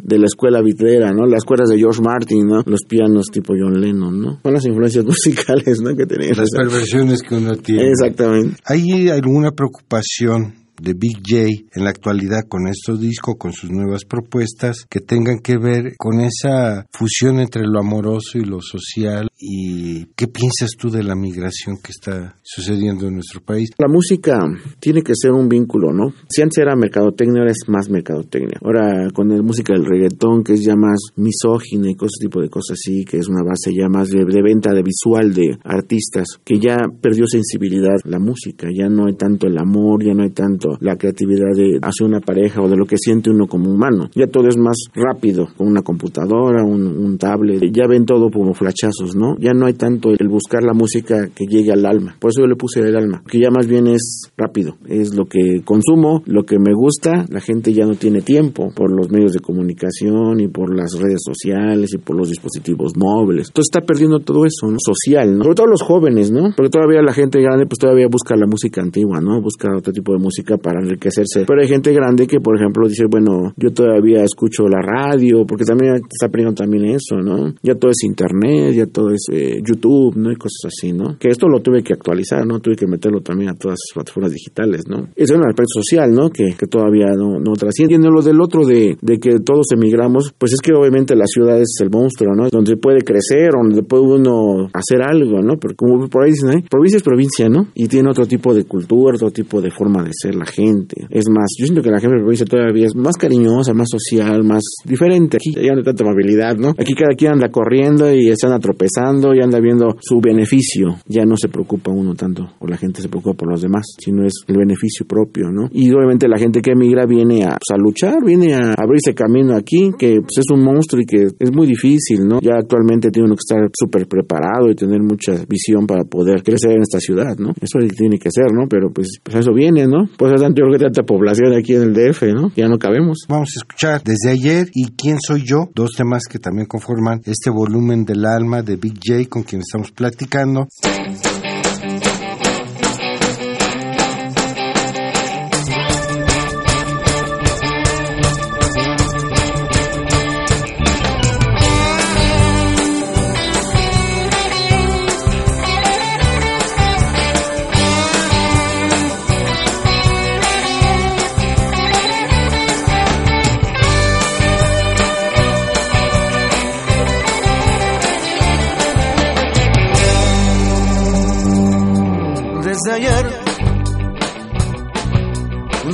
de 0.03 0.19
la 0.19 0.25
escuela 0.25 0.61
bitlera, 0.61 1.11
¿no? 1.11 1.25
Las 1.25 1.45
cuerdas 1.45 1.69
de 1.69 1.77
George 1.77 2.01
Martin, 2.01 2.45
¿no? 2.45 2.61
Los 2.65 2.81
pianos 2.87 3.27
tipo 3.31 3.53
John 3.57 3.79
Lennon, 3.79 4.19
¿no? 4.19 4.39
Son 4.43 4.53
las 4.53 4.65
influencias 4.65 5.05
musicales, 5.05 5.79
¿no? 5.81 5.95
Que 5.95 6.05
tenía. 6.05 6.33
Las 6.35 6.49
perversiones 6.51 7.21
que 7.21 7.35
uno 7.35 7.55
tiene. 7.55 7.87
Exactamente. 7.89 8.57
¿Hay 8.65 9.09
alguna 9.09 9.51
preocupación 9.51 10.55
de 10.81 10.93
Big 10.93 11.17
J 11.25 11.69
en 11.73 11.83
la 11.83 11.91
actualidad 11.91 12.41
con 12.49 12.67
estos 12.67 12.99
discos, 12.99 13.35
con 13.37 13.53
sus 13.53 13.69
nuevas 13.69 14.03
propuestas, 14.03 14.85
que 14.89 14.99
tengan 14.99 15.39
que 15.39 15.57
ver 15.57 15.95
con 15.97 16.19
esa 16.19 16.85
fusión 16.91 17.39
entre 17.39 17.63
lo 17.63 17.79
amoroso 17.79 18.37
y 18.37 18.43
lo 18.43 18.59
social? 18.59 19.29
¿Y 19.45 20.05
qué 20.15 20.27
piensas 20.27 20.69
tú 20.79 20.89
de 20.89 21.03
la 21.03 21.15
migración 21.15 21.75
que 21.83 21.91
está 21.91 22.37
sucediendo 22.41 23.07
en 23.07 23.15
nuestro 23.15 23.41
país? 23.41 23.71
La 23.77 23.89
música 23.89 24.39
tiene 24.79 25.01
que 25.01 25.11
ser 25.15 25.31
un 25.31 25.49
vínculo, 25.49 25.91
¿no? 25.91 26.13
Si 26.29 26.41
antes 26.41 26.59
era 26.59 26.77
mercadotecnia, 26.77 27.41
ahora 27.41 27.51
es 27.51 27.67
más 27.67 27.89
mercadotecnia. 27.89 28.57
Ahora 28.63 29.09
con 29.13 29.27
la 29.27 29.41
música 29.41 29.73
del 29.73 29.83
reggaetón, 29.83 30.45
que 30.45 30.53
es 30.53 30.63
ya 30.63 30.77
más 30.77 30.97
misógina 31.17 31.91
y 31.91 31.95
cosas 31.95 32.19
tipo 32.21 32.41
de 32.41 32.47
cosas 32.47 32.77
así, 32.79 33.03
que 33.03 33.17
es 33.17 33.27
una 33.27 33.43
base 33.43 33.73
ya 33.75 33.89
más 33.89 34.07
de, 34.07 34.23
venta 34.23 34.71
de 34.71 34.81
visual 34.81 35.33
de 35.33 35.57
artistas, 35.65 36.39
que 36.45 36.57
ya 36.57 36.77
perdió 37.01 37.27
sensibilidad 37.27 37.97
la 38.05 38.19
música, 38.19 38.69
ya 38.73 38.87
no 38.87 39.07
hay 39.07 39.15
tanto 39.15 39.47
el 39.47 39.57
amor, 39.57 40.05
ya 40.05 40.13
no 40.13 40.23
hay 40.23 40.31
tanto 40.31 40.77
la 40.79 40.95
creatividad 40.95 41.51
de 41.53 41.79
hacia 41.81 42.07
una 42.07 42.21
pareja 42.21 42.61
o 42.61 42.69
de 42.69 42.77
lo 42.77 42.85
que 42.85 42.95
siente 42.97 43.29
uno 43.29 43.47
como 43.47 43.69
humano. 43.69 44.09
Ya 44.15 44.27
todo 44.27 44.47
es 44.47 44.55
más 44.55 44.77
rápido, 44.93 45.49
con 45.57 45.67
una 45.67 45.81
computadora, 45.81 46.63
un, 46.63 46.87
un 46.87 47.17
tablet, 47.17 47.61
ya 47.73 47.87
ven 47.87 48.05
todo 48.05 48.29
como 48.29 48.53
flachazos, 48.53 49.17
¿no? 49.17 49.32
Ya 49.39 49.53
no 49.53 49.65
hay 49.65 49.73
tanto 49.73 50.09
el 50.11 50.27
buscar 50.27 50.63
la 50.63 50.73
música 50.73 51.29
que 51.35 51.45
llegue 51.45 51.71
al 51.71 51.85
alma. 51.85 52.15
Por 52.19 52.31
eso 52.31 52.41
yo 52.41 52.47
le 52.47 52.55
puse 52.55 52.79
el 52.79 52.95
alma, 52.95 53.23
que 53.29 53.39
ya 53.39 53.49
más 53.49 53.67
bien 53.67 53.87
es 53.87 54.31
rápido, 54.37 54.77
es 54.87 55.15
lo 55.15 55.25
que 55.25 55.61
consumo, 55.63 56.23
lo 56.25 56.43
que 56.43 56.57
me 56.59 56.73
gusta, 56.73 57.25
la 57.29 57.39
gente 57.39 57.73
ya 57.73 57.85
no 57.85 57.95
tiene 57.95 58.21
tiempo 58.21 58.71
por 58.75 58.91
los 58.91 59.09
medios 59.11 59.33
de 59.33 59.39
comunicación 59.39 60.39
y 60.39 60.47
por 60.47 60.75
las 60.75 60.99
redes 60.99 61.21
sociales 61.23 61.93
y 61.93 61.97
por 61.97 62.17
los 62.17 62.29
dispositivos 62.29 62.93
móviles. 62.95 63.47
Entonces 63.47 63.69
está 63.71 63.85
perdiendo 63.85 64.19
todo 64.19 64.45
eso, 64.45 64.67
¿no? 64.67 64.77
Social, 64.79 65.37
¿no? 65.37 65.43
Sobre 65.43 65.55
todo 65.55 65.67
los 65.67 65.81
jóvenes, 65.81 66.31
¿no? 66.31 66.53
Porque 66.55 66.69
todavía 66.69 67.01
la 67.01 67.13
gente 67.13 67.41
grande 67.41 67.65
pues 67.65 67.79
todavía 67.79 68.07
busca 68.09 68.35
la 68.35 68.47
música 68.47 68.81
antigua, 68.81 69.19
¿no? 69.21 69.41
Busca 69.41 69.69
otro 69.75 69.93
tipo 69.93 70.13
de 70.13 70.19
música 70.19 70.57
para 70.57 70.81
enriquecerse. 70.81 71.45
Pero 71.45 71.61
hay 71.61 71.67
gente 71.67 71.91
grande 71.93 72.27
que, 72.27 72.39
por 72.39 72.55
ejemplo, 72.55 72.87
dice, 72.87 73.05
bueno, 73.09 73.53
yo 73.57 73.71
todavía 73.71 74.23
escucho 74.23 74.67
la 74.67 74.81
radio, 74.81 75.45
porque 75.45 75.65
también 75.65 75.95
está 75.95 76.29
perdiendo 76.29 76.55
también 76.55 76.85
eso, 76.85 77.17
¿no? 77.17 77.53
Ya 77.61 77.75
todo 77.75 77.91
es 77.91 78.03
internet, 78.03 78.73
ya 78.75 78.85
todo 78.85 79.11
es 79.11 79.22
eh, 79.31 79.61
YouTube, 79.65 80.15
¿no? 80.15 80.31
Y 80.31 80.35
cosas 80.35 80.65
así, 80.67 80.93
¿no? 80.93 81.17
Que 81.17 81.29
esto 81.29 81.47
lo 81.47 81.61
tuve 81.61 81.83
que 81.83 81.93
actualizar, 81.93 82.45
¿no? 82.45 82.59
Tuve 82.59 82.75
que 82.75 82.87
meterlo 82.87 83.21
también 83.21 83.49
a 83.49 83.55
todas 83.55 83.79
las 83.79 83.93
plataformas 83.93 84.31
digitales, 84.31 84.83
¿no? 84.87 85.09
Es 85.15 85.31
un 85.31 85.45
aspecto 85.45 85.81
social, 85.81 86.11
¿no? 86.13 86.29
Que, 86.29 86.55
que 86.57 86.67
todavía 86.67 87.07
no, 87.15 87.39
no 87.39 87.53
trasciende. 87.53 87.95
Y 87.95 87.97
lo 87.97 88.21
del 88.21 88.39
otro 88.41 88.65
de, 88.65 88.97
de 89.01 89.17
que 89.17 89.39
todos 89.39 89.67
emigramos, 89.73 90.33
pues 90.37 90.53
es 90.53 90.61
que 90.61 90.73
obviamente 90.73 91.15
la 91.15 91.25
ciudad 91.25 91.59
es 91.59 91.75
el 91.81 91.89
monstruo, 91.89 92.33
¿no? 92.35 92.49
Donde 92.49 92.77
puede 92.77 93.01
crecer, 93.01 93.51
donde 93.51 93.83
puede 93.83 94.03
uno 94.03 94.69
hacer 94.73 95.01
algo, 95.01 95.41
¿no? 95.41 95.57
Pero 95.59 95.75
como 95.75 96.07
por 96.07 96.23
ahí 96.23 96.31
dicen, 96.31 96.57
¿eh? 96.57 96.63
provincia 96.69 96.97
es 96.97 97.03
provincia, 97.03 97.49
¿no? 97.49 97.67
Y 97.75 97.87
tiene 97.87 98.09
otro 98.09 98.25
tipo 98.25 98.53
de 98.53 98.65
cultura, 98.65 99.15
otro 99.15 99.31
tipo 99.31 99.61
de 99.61 99.71
forma 99.71 100.03
de 100.03 100.11
ser 100.13 100.35
la 100.35 100.45
gente. 100.45 101.07
Es 101.09 101.25
más, 101.29 101.51
yo 101.57 101.65
siento 101.65 101.81
que 101.81 101.89
la 101.89 101.99
gente 101.99 102.15
de 102.15 102.21
provincia 102.21 102.45
todavía 102.45 102.85
es 102.85 102.95
más 102.95 103.15
cariñosa, 103.15 103.73
más 103.73 103.89
social, 103.89 104.43
más 104.43 104.63
diferente. 104.85 105.37
Aquí 105.37 105.53
ya 105.53 105.71
no 105.71 105.79
hay 105.79 105.83
tanta 105.83 106.03
amabilidad, 106.03 106.55
¿no? 106.57 106.69
Aquí 106.69 106.93
cada 106.93 107.15
quien 107.15 107.33
anda 107.33 107.49
corriendo 107.49 108.11
y 108.11 108.33
se 108.35 108.45
anda 108.45 108.59
tropezando 108.59 109.02
y 109.35 109.41
anda 109.41 109.59
viendo 109.59 109.95
su 109.99 110.19
beneficio. 110.21 110.97
Ya 111.07 111.25
no 111.25 111.35
se 111.37 111.49
preocupa 111.49 111.91
uno 111.91 112.13
tanto, 112.15 112.47
o 112.59 112.67
la 112.67 112.77
gente 112.77 113.01
se 113.01 113.09
preocupa 113.09 113.35
por 113.35 113.49
los 113.49 113.61
demás, 113.61 113.85
sino 113.99 114.25
es 114.25 114.33
el 114.47 114.57
beneficio 114.57 115.05
propio, 115.05 115.51
¿no? 115.51 115.67
Y 115.71 115.91
obviamente 115.91 116.27
la 116.27 116.37
gente 116.37 116.61
que 116.61 116.71
emigra 116.71 117.05
viene 117.05 117.43
a, 117.43 117.57
pues, 117.57 117.79
luchar, 117.79 118.23
viene 118.25 118.53
a 118.53 118.73
abrirse 118.77 119.13
camino 119.13 119.55
aquí, 119.55 119.91
que 119.97 120.19
pues, 120.21 120.37
es 120.39 120.45
un 120.51 120.63
monstruo 120.63 121.01
y 121.01 121.05
que 121.05 121.27
es 121.39 121.51
muy 121.53 121.67
difícil, 121.67 122.25
¿no? 122.27 122.39
Ya 122.41 122.55
actualmente 122.57 123.09
tiene 123.11 123.27
uno 123.27 123.35
que 123.35 123.43
estar 123.47 123.69
súper 123.73 124.07
preparado 124.07 124.69
y 124.69 124.75
tener 124.75 125.01
mucha 125.01 125.33
visión 125.47 125.85
para 125.85 126.03
poder 126.03 126.43
crecer 126.43 126.71
en 126.71 126.81
esta 126.81 126.99
ciudad, 126.99 127.35
¿no? 127.37 127.53
Eso 127.61 127.79
tiene 127.95 128.17
que 128.17 128.29
ser, 128.31 128.51
¿no? 128.53 128.67
Pero 128.69 128.91
pues, 128.91 129.19
pues 129.21 129.37
eso 129.37 129.53
viene, 129.53 129.85
¿no? 129.87 130.09
Pues 130.17 130.33
es 130.33 130.41
tanto 130.41 130.63
que 130.71 130.79
tanta 130.79 131.03
población 131.03 131.53
aquí 131.53 131.73
en 131.73 131.83
el 131.83 131.93
DF, 131.93 132.23
¿no? 132.33 132.51
Ya 132.55 132.67
no 132.67 132.77
cabemos. 132.77 133.25
Vamos 133.27 133.49
a 133.55 133.59
escuchar 133.59 134.01
desde 134.03 134.31
ayer 134.31 134.67
y 134.73 134.91
quién 134.95 135.17
soy 135.19 135.43
yo, 135.45 135.69
dos 135.75 135.91
temas 135.97 136.23
que 136.29 136.39
también 136.39 136.67
conforman 136.67 137.21
este 137.25 137.49
volumen 137.49 138.05
del 138.05 138.25
alma 138.25 138.61
de 138.61 138.75
Big 138.75 138.92
J 138.93 139.27
con 139.29 139.43
quien 139.43 139.61
estamos 139.61 139.91
platicando. 139.91 140.67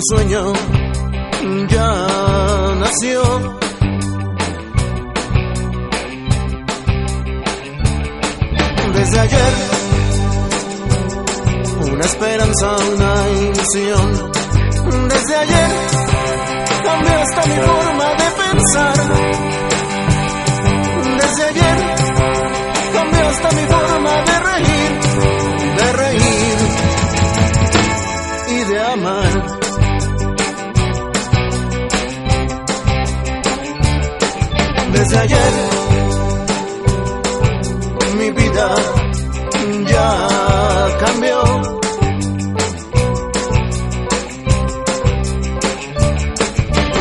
Sueño 0.09 0.53
ya 1.67 1.89
nació. 2.79 3.21
Desde 8.95 9.19
ayer, 9.19 9.53
una 11.93 12.05
esperanza, 12.05 12.75
una 12.95 13.29
ilusión. 13.29 14.31
Desde 15.09 15.35
ayer, 15.35 15.71
cambió 16.83 17.15
hasta 17.19 17.41
mi 17.49 17.55
forma 17.67 18.07
de 18.21 18.27
pensar. 18.41 18.97
Desde 21.21 21.43
ayer, 21.51 21.77
cambió 22.93 23.27
hasta 23.27 23.49
mi 23.51 23.65
forma 23.67 24.13
de 24.23 24.39
reír, 24.39 24.78
Desde 35.09 35.21
ayer, 35.23 35.53
mi 38.15 38.29
vida 38.29 38.75
ya 39.87 40.97
cambió. 40.99 41.41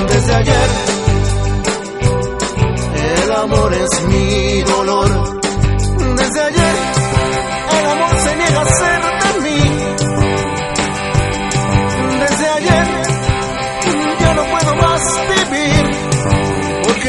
Desde 0.08 0.34
ayer, 0.34 0.68
el 3.24 3.32
amor 3.32 3.74
es 3.74 4.02
mi 4.06 4.62
dolor. 4.62 5.17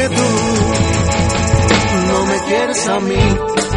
Porque 0.00 0.16
tú 0.16 0.22
no 2.08 2.26
me 2.26 2.38
quieres 2.48 2.86
a 2.88 3.00
mí. 3.00 3.69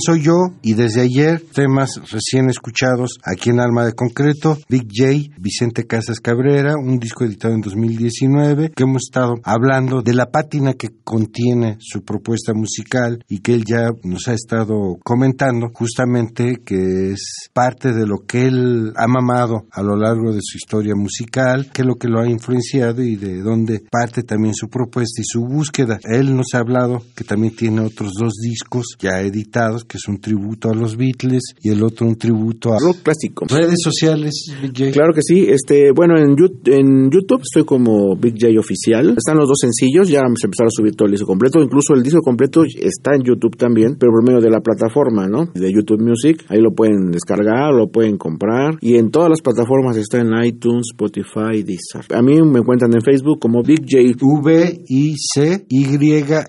Soy 0.00 0.22
yo? 0.22 0.49
Y 0.70 0.74
desde 0.74 1.00
ayer, 1.00 1.42
temas 1.52 2.00
recién 2.12 2.48
escuchados 2.48 3.18
aquí 3.24 3.50
en 3.50 3.58
Alma 3.58 3.84
de 3.84 3.92
Concreto, 3.92 4.56
Big 4.68 4.86
J, 4.94 5.34
Vicente 5.36 5.84
Casas 5.84 6.20
Cabrera, 6.20 6.76
un 6.76 7.00
disco 7.00 7.24
editado 7.24 7.54
en 7.54 7.60
2019, 7.60 8.70
que 8.70 8.84
hemos 8.84 9.02
estado 9.08 9.34
hablando 9.42 10.00
de 10.00 10.14
la 10.14 10.30
pátina 10.30 10.74
que 10.74 10.90
contiene 11.02 11.76
su 11.80 12.04
propuesta 12.04 12.54
musical 12.54 13.24
y 13.28 13.40
que 13.40 13.54
él 13.54 13.64
ya 13.64 13.88
nos 14.04 14.28
ha 14.28 14.34
estado 14.34 14.96
comentando, 15.02 15.72
justamente 15.74 16.60
que 16.64 17.14
es 17.14 17.48
parte 17.52 17.92
de 17.92 18.06
lo 18.06 18.18
que 18.18 18.46
él 18.46 18.92
ha 18.94 19.08
mamado 19.08 19.66
a 19.72 19.82
lo 19.82 19.96
largo 19.96 20.32
de 20.32 20.38
su 20.40 20.56
historia 20.56 20.94
musical, 20.94 21.68
que 21.72 21.82
es 21.82 21.86
lo 21.88 21.96
que 21.96 22.06
lo 22.06 22.20
ha 22.20 22.28
influenciado 22.28 23.02
y 23.02 23.16
de 23.16 23.40
dónde 23.40 23.82
parte 23.90 24.22
también 24.22 24.54
su 24.54 24.68
propuesta 24.68 25.20
y 25.20 25.24
su 25.24 25.40
búsqueda. 25.40 25.98
Él 26.04 26.36
nos 26.36 26.54
ha 26.54 26.58
hablado 26.58 27.02
que 27.16 27.24
también 27.24 27.56
tiene 27.56 27.80
otros 27.80 28.12
dos 28.16 28.34
discos 28.34 28.86
ya 29.00 29.20
editados, 29.20 29.84
que 29.84 29.96
es 29.96 30.06
un 30.06 30.20
tributo 30.20 30.59
a 30.68 30.74
los 30.74 30.96
Beatles 30.96 31.54
y 31.62 31.70
el 31.70 31.82
otro 31.82 32.06
un 32.06 32.16
tributo 32.16 32.72
a 32.72 32.78
Rock 32.78 33.02
clásico. 33.02 33.46
redes 33.48 33.78
sociales. 33.82 34.34
Big 34.60 34.72
J. 34.76 34.90
Claro 34.92 35.12
que 35.14 35.22
sí. 35.22 35.46
Este, 35.48 35.92
bueno, 35.92 36.18
en, 36.18 36.36
YouTube 37.10 37.42
estoy 37.42 37.64
como 37.64 38.16
Big 38.16 38.34
J 38.40 38.58
Oficial. 38.58 39.14
Están 39.16 39.36
los 39.36 39.48
dos 39.48 39.58
sencillos, 39.60 40.08
ya 40.08 40.20
se 40.36 40.46
empezaron 40.46 40.68
a 40.68 40.70
subir 40.70 40.94
todo 40.94 41.06
el 41.06 41.12
disco 41.12 41.26
completo. 41.26 41.62
Incluso 41.62 41.94
el 41.94 42.02
disco 42.02 42.20
completo 42.20 42.64
está 42.64 43.14
en 43.14 43.22
YouTube 43.22 43.56
también, 43.56 43.96
pero 43.98 44.12
por 44.12 44.24
medio 44.26 44.40
de 44.40 44.50
la 44.50 44.60
plataforma, 44.60 45.28
¿no? 45.28 45.46
De 45.54 45.72
YouTube 45.72 46.00
Music. 46.00 46.44
Ahí 46.48 46.60
lo 46.60 46.72
pueden 46.72 47.10
descargar, 47.10 47.72
lo 47.72 47.88
pueden 47.88 48.16
comprar. 48.16 48.74
Y 48.80 48.96
en 48.96 49.10
todas 49.10 49.30
las 49.30 49.40
plataformas 49.40 49.96
está 49.96 50.18
en 50.20 50.32
iTunes, 50.44 50.88
Spotify, 50.92 51.62
Deezer. 51.62 52.04
A 52.14 52.22
mí 52.22 52.40
me 52.42 52.60
encuentran 52.60 52.92
en 52.94 53.02
Facebook 53.02 53.38
como 53.40 53.62
Big 53.62 53.80
J. 53.88 54.16
V, 54.20 54.84
I, 54.88 55.14
C, 55.16 55.64
Y, 55.68 55.84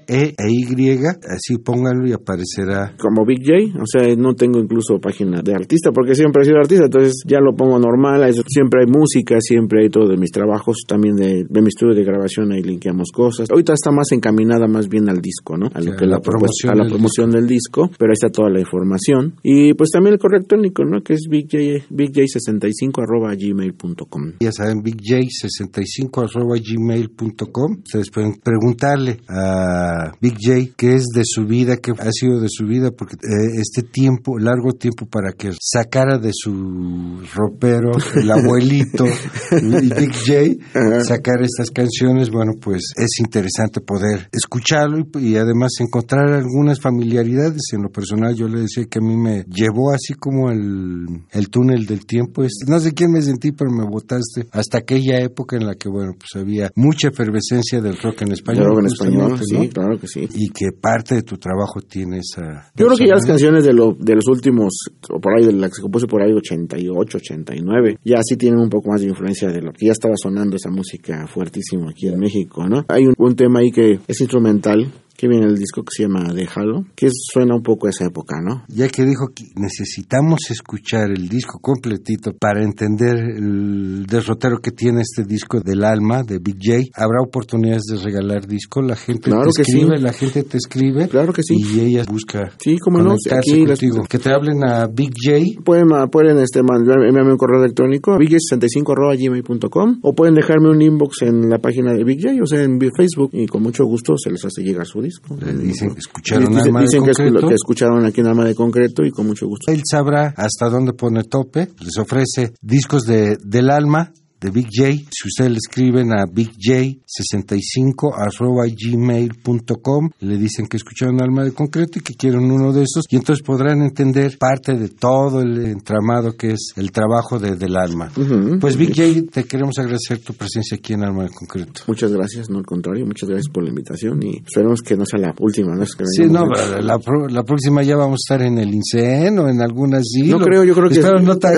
E 0.07 0.35
e 0.37 0.49
Y. 0.49 0.91
Así 1.29 1.57
pónganlo 1.63 2.07
y 2.07 2.13
aparecerá. 2.13 2.95
como 2.97 3.25
Big 3.25 3.41
J, 3.45 3.79
o 3.81 3.85
sea, 3.85 4.00
no 4.17 4.33
tengo 4.35 4.59
incluso 4.59 4.99
página 4.99 5.41
de 5.41 5.53
artista 5.53 5.91
porque 5.91 6.15
siempre 6.15 6.43
he 6.43 6.45
sido 6.45 6.57
artista, 6.57 6.85
entonces 6.85 7.23
ya 7.25 7.39
lo 7.39 7.55
pongo 7.55 7.79
normal, 7.79 8.23
eso, 8.29 8.43
siempre 8.47 8.81
hay 8.81 8.87
música, 8.87 9.37
siempre 9.39 9.83
hay 9.83 9.89
todo 9.89 10.07
de 10.07 10.17
mis 10.17 10.31
trabajos, 10.31 10.77
también 10.87 11.15
de, 11.15 11.45
de 11.47 11.61
mi 11.61 11.67
estudio 11.67 11.95
de 11.95 12.03
grabación, 12.03 12.51
ahí 12.51 12.61
linkeamos 12.61 13.11
cosas. 13.11 13.49
Ahorita 13.49 13.73
está 13.73 13.91
más 13.91 14.11
encaminada 14.11 14.67
más 14.67 14.87
bien 14.87 15.09
al 15.09 15.21
disco, 15.21 15.57
¿no? 15.57 15.67
A 15.73 15.81
lo 15.81 15.95
que 15.95 16.05
la 16.05 16.11
la 16.11 16.19
promoción, 16.19 16.71
a 16.71 16.75
la 16.75 16.83
del 16.83 16.93
promoción 16.93 17.31
del 17.31 17.47
disco, 17.47 17.89
pero 17.97 18.11
ahí 18.11 18.13
está 18.13 18.29
toda 18.29 18.49
la 18.49 18.59
información. 18.59 19.35
Y 19.43 19.73
pues 19.73 19.89
también 19.91 20.13
el 20.13 20.19
correo 20.19 20.37
electrónico, 20.37 20.83
¿no? 20.83 21.01
Que 21.01 21.13
es 21.13 21.27
BigJ, 21.29 21.89
BigJ65 21.89 23.01
arroba 23.01 23.33
gmail.com. 23.35 24.33
Ya 24.39 24.51
saben, 24.51 24.83
bigjay65 24.83 26.29
arroba 26.29 26.55
gmail.com. 26.57 27.77
Ustedes 27.83 28.09
pueden 28.11 28.35
preguntarle 28.41 29.19
a 29.29 30.11
Big 30.21 30.35
J 30.41 30.73
qué 30.75 30.95
es 30.95 31.05
de 31.13 31.23
su 31.23 31.45
vida, 31.45 31.77
qué 31.77 31.91
ha 31.91 32.11
sido 32.11 32.39
de 32.39 32.47
su 32.49 32.65
vida, 32.65 32.91
porque 32.91 33.15
eh, 33.15 33.59
este 33.59 33.83
tiempo, 33.91 34.37
largo 34.39 34.71
tiempo 34.73 35.05
para 35.05 35.33
que 35.33 35.51
sacara 35.61 36.17
de 36.17 36.31
su 36.33 37.21
ropero 37.33 37.91
el 38.15 38.31
abuelito 38.31 39.05
y 39.05 39.89
Big 39.93 40.13
J, 40.13 41.03
sacar 41.03 41.41
estas 41.41 41.69
canciones, 41.71 42.29
bueno, 42.29 42.53
pues 42.61 42.93
es 42.97 43.19
interesante 43.19 43.81
poder 43.81 44.29
escucharlo 44.31 44.99
y, 45.19 45.27
y 45.31 45.35
además 45.37 45.71
encontrar 45.79 46.31
algunas 46.31 46.79
familiaridades. 46.79 47.61
En 47.73 47.83
lo 47.83 47.89
personal, 47.89 48.35
yo 48.35 48.47
le 48.47 48.61
decía 48.61 48.85
que 48.89 48.99
a 48.99 49.01
mí 49.01 49.15
me 49.17 49.43
llevó 49.47 49.91
así 49.93 50.13
como 50.13 50.49
el, 50.49 51.05
el 51.31 51.49
túnel 51.49 51.85
del 51.85 52.05
tiempo. 52.05 52.43
Es- 52.43 52.59
no 52.67 52.79
sé 52.79 52.93
quién 52.93 53.11
me 53.11 53.21
sentí, 53.21 53.51
pero 53.51 53.71
me 53.71 53.85
botaste 53.85 54.47
hasta 54.51 54.79
aquella 54.79 55.19
época 55.19 55.57
en 55.57 55.65
la 55.65 55.75
que, 55.75 55.89
bueno, 55.89 56.13
pues 56.17 56.41
había 56.41 56.71
mucha 56.75 57.09
efervescencia 57.09 57.81
del 57.81 57.97
rock 57.97 58.21
en 58.23 58.31
español. 58.31 58.73
Que 58.73 58.79
en 58.79 58.85
español, 58.85 59.31
justamente, 59.31 59.45
sí, 59.45 59.67
¿no? 59.67 59.69
claro 59.69 59.99
que 59.99 60.07
sí. 60.07 60.27
Y 60.33 60.49
que 60.49 60.71
parte 60.79 61.15
de 61.15 61.23
tu 61.23 61.37
trabajo 61.37 61.81
tiene 61.81 62.19
esa... 62.19 62.71
Yo 62.75 62.85
creo 62.85 62.97
que 62.97 63.07
ya 63.07 63.15
las 63.15 63.25
canciones 63.25 63.63
de, 63.65 63.73
de 63.97 64.15
los 64.15 64.27
últimos, 64.27 64.73
o 65.09 65.19
por 65.19 65.37
ahí, 65.37 65.45
de 65.45 65.53
la 65.53 65.67
que 65.67 65.75
se 65.75 65.81
compuso 65.81 66.07
por 66.07 66.21
ahí 66.21 66.31
88, 66.31 67.17
89, 67.17 67.97
ya 68.03 68.19
sí 68.23 68.37
tienen 68.37 68.59
un 68.59 68.69
poco 68.69 68.89
más 68.89 69.01
de 69.01 69.07
influencia 69.07 69.49
de 69.49 69.61
lo 69.61 69.71
que 69.71 69.87
ya 69.87 69.91
estaba 69.91 70.15
sonando 70.15 70.55
esa 70.55 70.69
música 70.69 71.27
fuertísimo 71.27 71.89
aquí 71.89 72.07
en 72.07 72.19
México, 72.19 72.67
¿no? 72.67 72.85
Hay 72.87 73.07
un, 73.07 73.13
un 73.17 73.35
tema 73.35 73.59
ahí 73.59 73.71
que 73.71 73.99
es 74.07 74.21
instrumental, 74.21 74.91
que 75.21 75.27
viene 75.27 75.45
en 75.45 75.51
el 75.51 75.57
disco 75.57 75.83
que 75.83 75.91
se 75.95 76.03
llama 76.03 76.33
Déjalo, 76.33 76.83
que 76.95 77.09
suena 77.11 77.55
un 77.55 77.61
poco 77.61 77.85
a 77.87 77.91
esa 77.91 78.05
época, 78.05 78.37
¿no? 78.41 78.63
Ya 78.67 78.87
que 78.89 79.03
dijo 79.05 79.27
que 79.35 79.45
necesitamos 79.55 80.39
escuchar 80.49 81.11
el 81.11 81.29
disco 81.29 81.59
completito 81.61 82.31
para 82.33 82.63
entender 82.63 83.17
el 83.17 84.05
derrotero 84.07 84.57
que 84.57 84.71
tiene 84.71 85.01
este 85.01 85.23
disco 85.23 85.59
del 85.61 85.83
alma 85.83 86.23
de 86.23 86.39
Big 86.39 86.57
J, 86.61 86.77
habrá 86.95 87.21
oportunidades 87.25 87.83
de 87.91 87.97
regalar 88.03 88.47
disco. 88.47 88.81
La 88.81 88.95
gente 88.95 89.29
Claro 89.29 89.51
te 89.51 89.61
que 89.63 89.71
escribe, 89.71 89.97
sí. 89.97 90.03
la 90.03 90.13
gente 90.13 90.43
te 90.43 90.57
escribe. 90.57 91.07
Claro 91.07 91.33
que 91.33 91.43
sí. 91.43 91.53
Y 91.55 91.79
ella 91.81 92.03
busca 92.09 92.51
Sí, 92.59 92.77
cómo 92.79 92.97
no, 92.99 93.11
aquí 93.13 93.61
las- 93.65 93.79
contigo. 93.79 94.03
Que 94.09 94.17
te 94.17 94.31
hablen 94.31 94.63
a 94.63 94.87
Big 94.87 95.11
J. 95.23 95.61
Pueden, 95.63 95.87
ma- 95.87 96.07
pueden 96.07 96.37
este, 96.39 96.63
mandar, 96.63 96.97
enviarme 97.05 97.31
un 97.33 97.37
correo 97.37 97.61
electrónico, 97.63 98.17
big65.gmail.com 98.17 99.99
o 100.01 100.13
pueden 100.13 100.35
dejarme 100.35 100.69
un 100.69 100.81
inbox 100.81 101.21
en 101.23 101.49
la 101.49 101.59
página 101.59 101.93
de 101.93 102.03
Big 102.03 102.19
J, 102.21 102.35
o 102.41 102.45
sea, 102.45 102.63
en 102.63 102.79
Facebook, 102.95 103.29
y 103.33 103.45
con 103.47 103.61
mucho 103.63 103.85
gusto 103.85 104.15
se 104.17 104.31
les 104.31 104.43
hace 104.45 104.63
llegar 104.63 104.85
su 104.85 105.01
disco. 105.01 105.10
Le 105.39 105.53
dicen 105.63 105.93
que 105.93 105.99
escucharon 105.99 106.45
Dicen- 106.53 106.67
Alma 106.67 106.79
de 106.81 106.85
dicen 106.85 107.03
que, 107.03 107.11
escu- 107.11 107.23
Concreto. 107.25 107.47
que 107.47 107.53
escucharon 107.55 108.05
aquí 108.05 108.21
en 108.21 108.27
Alma 108.27 108.45
de 108.45 108.55
Concreto 108.55 109.03
y 109.05 109.11
con 109.11 109.27
mucho 109.27 109.47
gusto. 109.47 109.71
Él 109.71 109.81
sabrá 109.89 110.33
hasta 110.37 110.69
dónde 110.69 110.93
pone 110.93 111.23
tope. 111.23 111.69
Les 111.79 111.97
ofrece 111.97 112.53
discos 112.61 113.03
de, 113.03 113.37
del 113.43 113.69
alma 113.69 114.11
de 114.41 114.49
Big 114.49 114.67
J. 114.75 114.89
Si 115.11 115.27
ustedes 115.27 115.51
le 115.51 115.57
escriben 115.57 116.11
a 116.11 116.25
bigjay65 116.25 118.13
arroba 118.15 118.63
gmail.com, 118.67 120.09
le 120.21 120.37
dicen 120.37 120.67
que 120.67 120.77
escucharon 120.77 121.21
Alma 121.21 121.43
de 121.43 121.51
Concreto 121.53 121.99
y 121.99 122.01
que 122.01 122.13
quieren 122.15 122.51
uno 122.51 122.73
de 122.73 122.83
esos, 122.83 123.05
y 123.09 123.15
entonces 123.17 123.43
podrán 123.45 123.81
entender 123.81 124.37
parte 124.37 124.73
de 124.75 124.89
todo 124.89 125.41
el 125.41 125.65
entramado 125.65 126.35
que 126.35 126.51
es 126.53 126.73
el 126.75 126.91
trabajo 126.91 127.39
de, 127.39 127.55
del 127.55 127.75
alma. 127.77 128.11
Pues 128.59 128.75
Big 128.77 128.89
J, 128.95 129.31
te 129.31 129.43
queremos 129.45 129.77
agradecer 129.79 130.19
tu 130.19 130.33
presencia 130.33 130.77
aquí 130.77 130.93
en 130.93 131.03
Alma 131.03 131.23
de 131.23 131.29
Concreto. 131.29 131.81
Muchas 131.87 132.11
gracias, 132.11 132.49
no 132.49 132.57
al 132.59 132.65
contrario, 132.65 133.05
muchas 133.05 133.29
gracias 133.29 133.51
por 133.53 133.63
la 133.63 133.69
invitación 133.69 134.21
y 134.23 134.37
esperemos 134.45 134.81
que 134.81 134.95
no 134.97 135.05
sea 135.05 135.19
la 135.19 135.33
última. 135.39 135.75
¿no? 135.75 135.83
Es 135.83 135.95
que 135.95 136.03
Sí, 136.05 136.23
no, 136.23 136.45
vengamos- 136.47 136.71
la, 136.71 136.81
la 136.81 136.99
pro- 136.99 137.27
la 137.27 137.43
próxima 137.43 137.83
ya 137.83 137.95
vamos 137.95 138.19
a 138.27 138.33
estar 138.33 138.45
en 138.47 138.57
el 138.57 138.73
INSEN 138.73 139.37
o 139.39 139.47
en 139.49 139.61
algún 139.61 139.93
asilo. 139.95 140.39
No 140.39 140.45
creo, 140.45 140.63
yo 140.63 140.73
creo 140.73 140.89
que- 140.89 140.95
Espero 140.99 141.19
no 141.19 141.37
tan, 141.37 141.53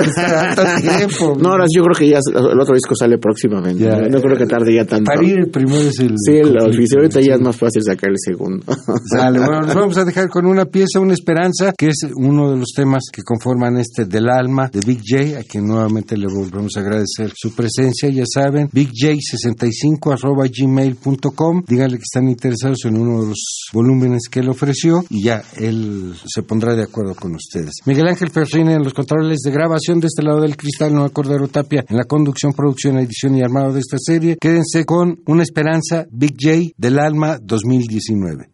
tan 0.55 0.81
tiempo. 0.97 1.35
No, 1.39 1.49
ahora 1.51 1.65
yo 1.73 1.81
creo 1.83 1.95
que 1.97 2.09
ya 2.09 2.19
el 2.27 2.59
otro 2.59 2.72
disco 2.73 2.95
sale 2.95 3.17
próximamente. 3.17 3.83
Ya. 3.83 3.97
no, 3.97 4.09
No 4.09 4.21
creo 4.21 4.37
que 4.37 4.45
tarde 4.45 4.73
ya 4.73 4.85
tanto. 4.85 5.05
Para 5.05 5.23
ir 5.23 5.39
el 5.39 5.49
primero 5.49 5.81
es 5.81 5.99
el... 5.99 6.13
Sí, 6.17 6.37
el 6.37 6.57
oficio. 6.57 6.99
Ahorita 6.99 7.19
sí. 7.19 7.27
ya 7.27 7.35
es 7.35 7.41
más 7.41 7.55
fácil 7.55 7.83
sacar 7.83 8.09
el 8.09 8.17
segundo. 8.17 8.65
Sale, 9.11 9.39
bueno, 9.39 9.61
nos 9.61 9.75
vamos 9.75 9.97
a 9.97 10.05
dejar 10.05 10.29
con 10.29 10.45
una 10.45 10.65
pieza, 10.65 10.99
una 10.99 11.13
esperanza, 11.13 11.73
que 11.77 11.87
es 11.87 12.07
uno 12.15 12.51
de 12.51 12.57
los 12.57 12.69
temas 12.75 13.03
que 13.11 13.23
conforman 13.23 13.77
este 13.77 14.05
del 14.05 14.29
alma 14.29 14.69
de 14.71 14.79
Big 14.85 15.01
J, 15.05 15.39
a 15.39 15.43
quien 15.43 15.67
nuevamente 15.67 16.17
le 16.17 16.27
volvemos 16.27 16.75
a 16.77 16.81
agradecer 16.81 17.31
su 17.35 17.53
presencia, 17.53 18.09
ya 18.09 18.23
saben, 18.31 18.69
bigjay65 18.69 20.13
arroba 20.13 20.45
gmail.com, 20.47 21.63
díganle 21.67 21.97
que 21.97 22.03
están 22.03 22.29
interesados 22.29 22.85
en 22.85 22.97
uno 22.97 23.21
de 23.21 23.29
los 23.29 23.69
volúmenes 23.73 24.23
que 24.29 24.39
él 24.39 24.49
ofreció 24.49 25.03
y 25.09 25.23
ya 25.23 25.43
él 25.57 26.13
se 26.25 26.43
pondrá 26.43 26.75
de 26.75 26.83
acuerdo 26.83 27.15
con 27.15 27.35
ustedes. 27.35 27.73
Miguel 27.85 28.07
Ángel 28.07 28.29
Ferrine 28.29 28.73
en 28.73 28.83
los 28.83 28.93
controles 28.93 29.39
de 29.39 29.51
grabación 29.51 29.99
de 29.99 30.07
este 30.07 30.23
lado 30.23 30.41
del 30.41 30.57
cristal, 30.57 30.93
Noel 30.93 31.11
Cordero 31.11 31.47
Tapia 31.47 31.85
en 31.87 31.97
la 31.97 32.05
conducción, 32.05 32.53
producción, 32.63 32.97
edición 32.97 33.35
y 33.35 33.41
armado 33.41 33.73
de 33.73 33.81
esta 33.81 33.97
serie. 33.99 34.37
Quédense 34.39 34.85
con 34.85 35.19
Una 35.25 35.43
Esperanza, 35.43 36.07
Big 36.09 36.35
J 36.39 36.73
del 36.77 36.97
Alma 36.97 37.37
2019. 37.41 38.52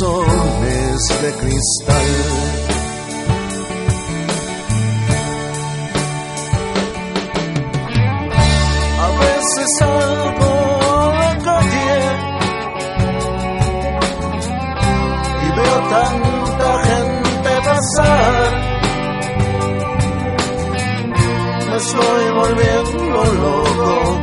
Corazón 0.00 0.64
es 0.66 1.22
de 1.22 1.32
cristal. 1.32 2.06
A 8.98 9.08
veces 9.20 9.68
salgo 9.78 10.52
a 10.90 11.14
la 11.14 11.38
calle 11.44 11.92
y 15.42 15.50
veo 15.56 15.78
tanta 15.90 16.70
gente 16.84 17.50
pasar. 17.64 18.50
Me 21.68 21.76
estoy 21.76 22.24
volviendo 22.34 23.24
loco, 23.34 24.20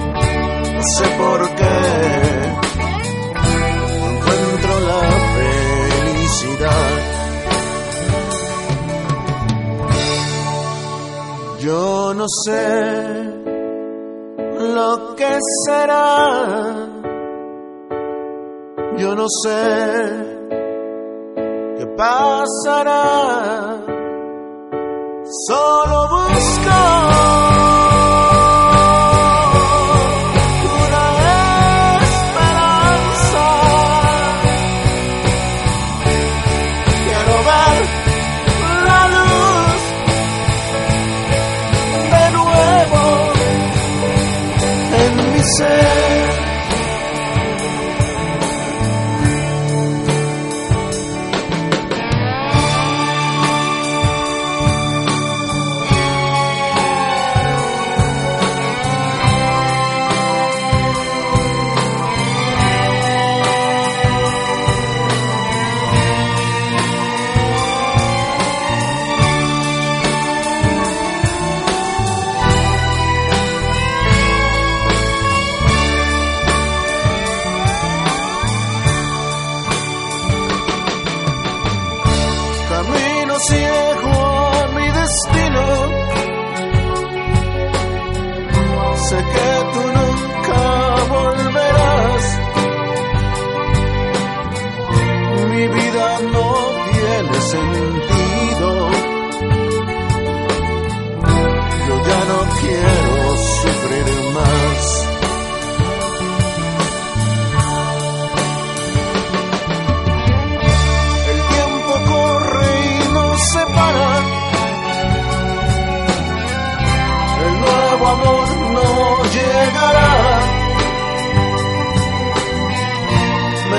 no 0.74 0.82
sé 0.98 1.06
por 1.18 1.56
qué. 1.56 2.17
Sé 12.28 13.24
lo 14.74 15.16
que 15.16 15.38
será. 15.66 16.88
Yo 18.98 19.16
no 19.16 19.26
sé 19.44 20.38
qué 21.78 21.86
pasará. 21.96 23.78
Solo 25.48 26.08
busco 26.10 27.27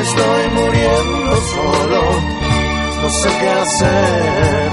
estoy 0.09 0.49
muriendo 0.55 1.37
solo, 1.55 2.01
no 3.03 3.11
sé 3.11 3.29
qué 3.41 3.49
hacer. 3.49 4.73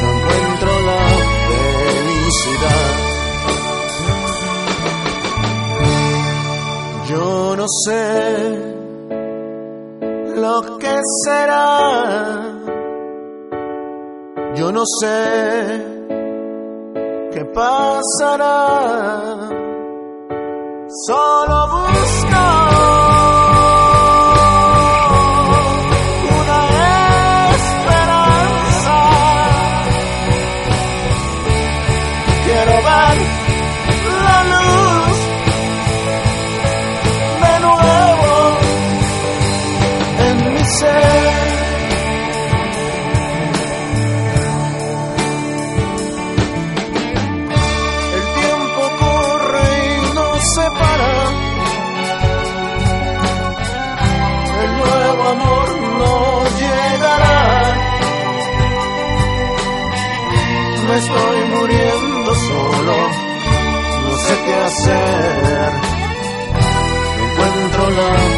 No 0.00 0.08
encuentro 0.16 0.70
la 0.90 1.04
felicidad. 1.48 2.92
Yo 7.08 7.56
no 7.56 7.66
sé 7.84 8.04
lo 10.36 10.78
que 10.78 10.94
será. 11.24 12.42
Yo 14.54 14.72
no 14.72 14.84
sé 15.00 15.84
qué 17.32 17.44
pasará. 17.46 18.54
Solo 21.06 21.68
busco 21.68 22.47
Estoy 60.98 61.44
muriendo 61.54 62.34
solo, 62.34 62.96
no 64.02 64.16
sé 64.16 64.34
qué 64.44 64.54
hacer. 64.54 65.72
No 67.16 67.24
encuentro 67.30 67.90
la 67.90 68.37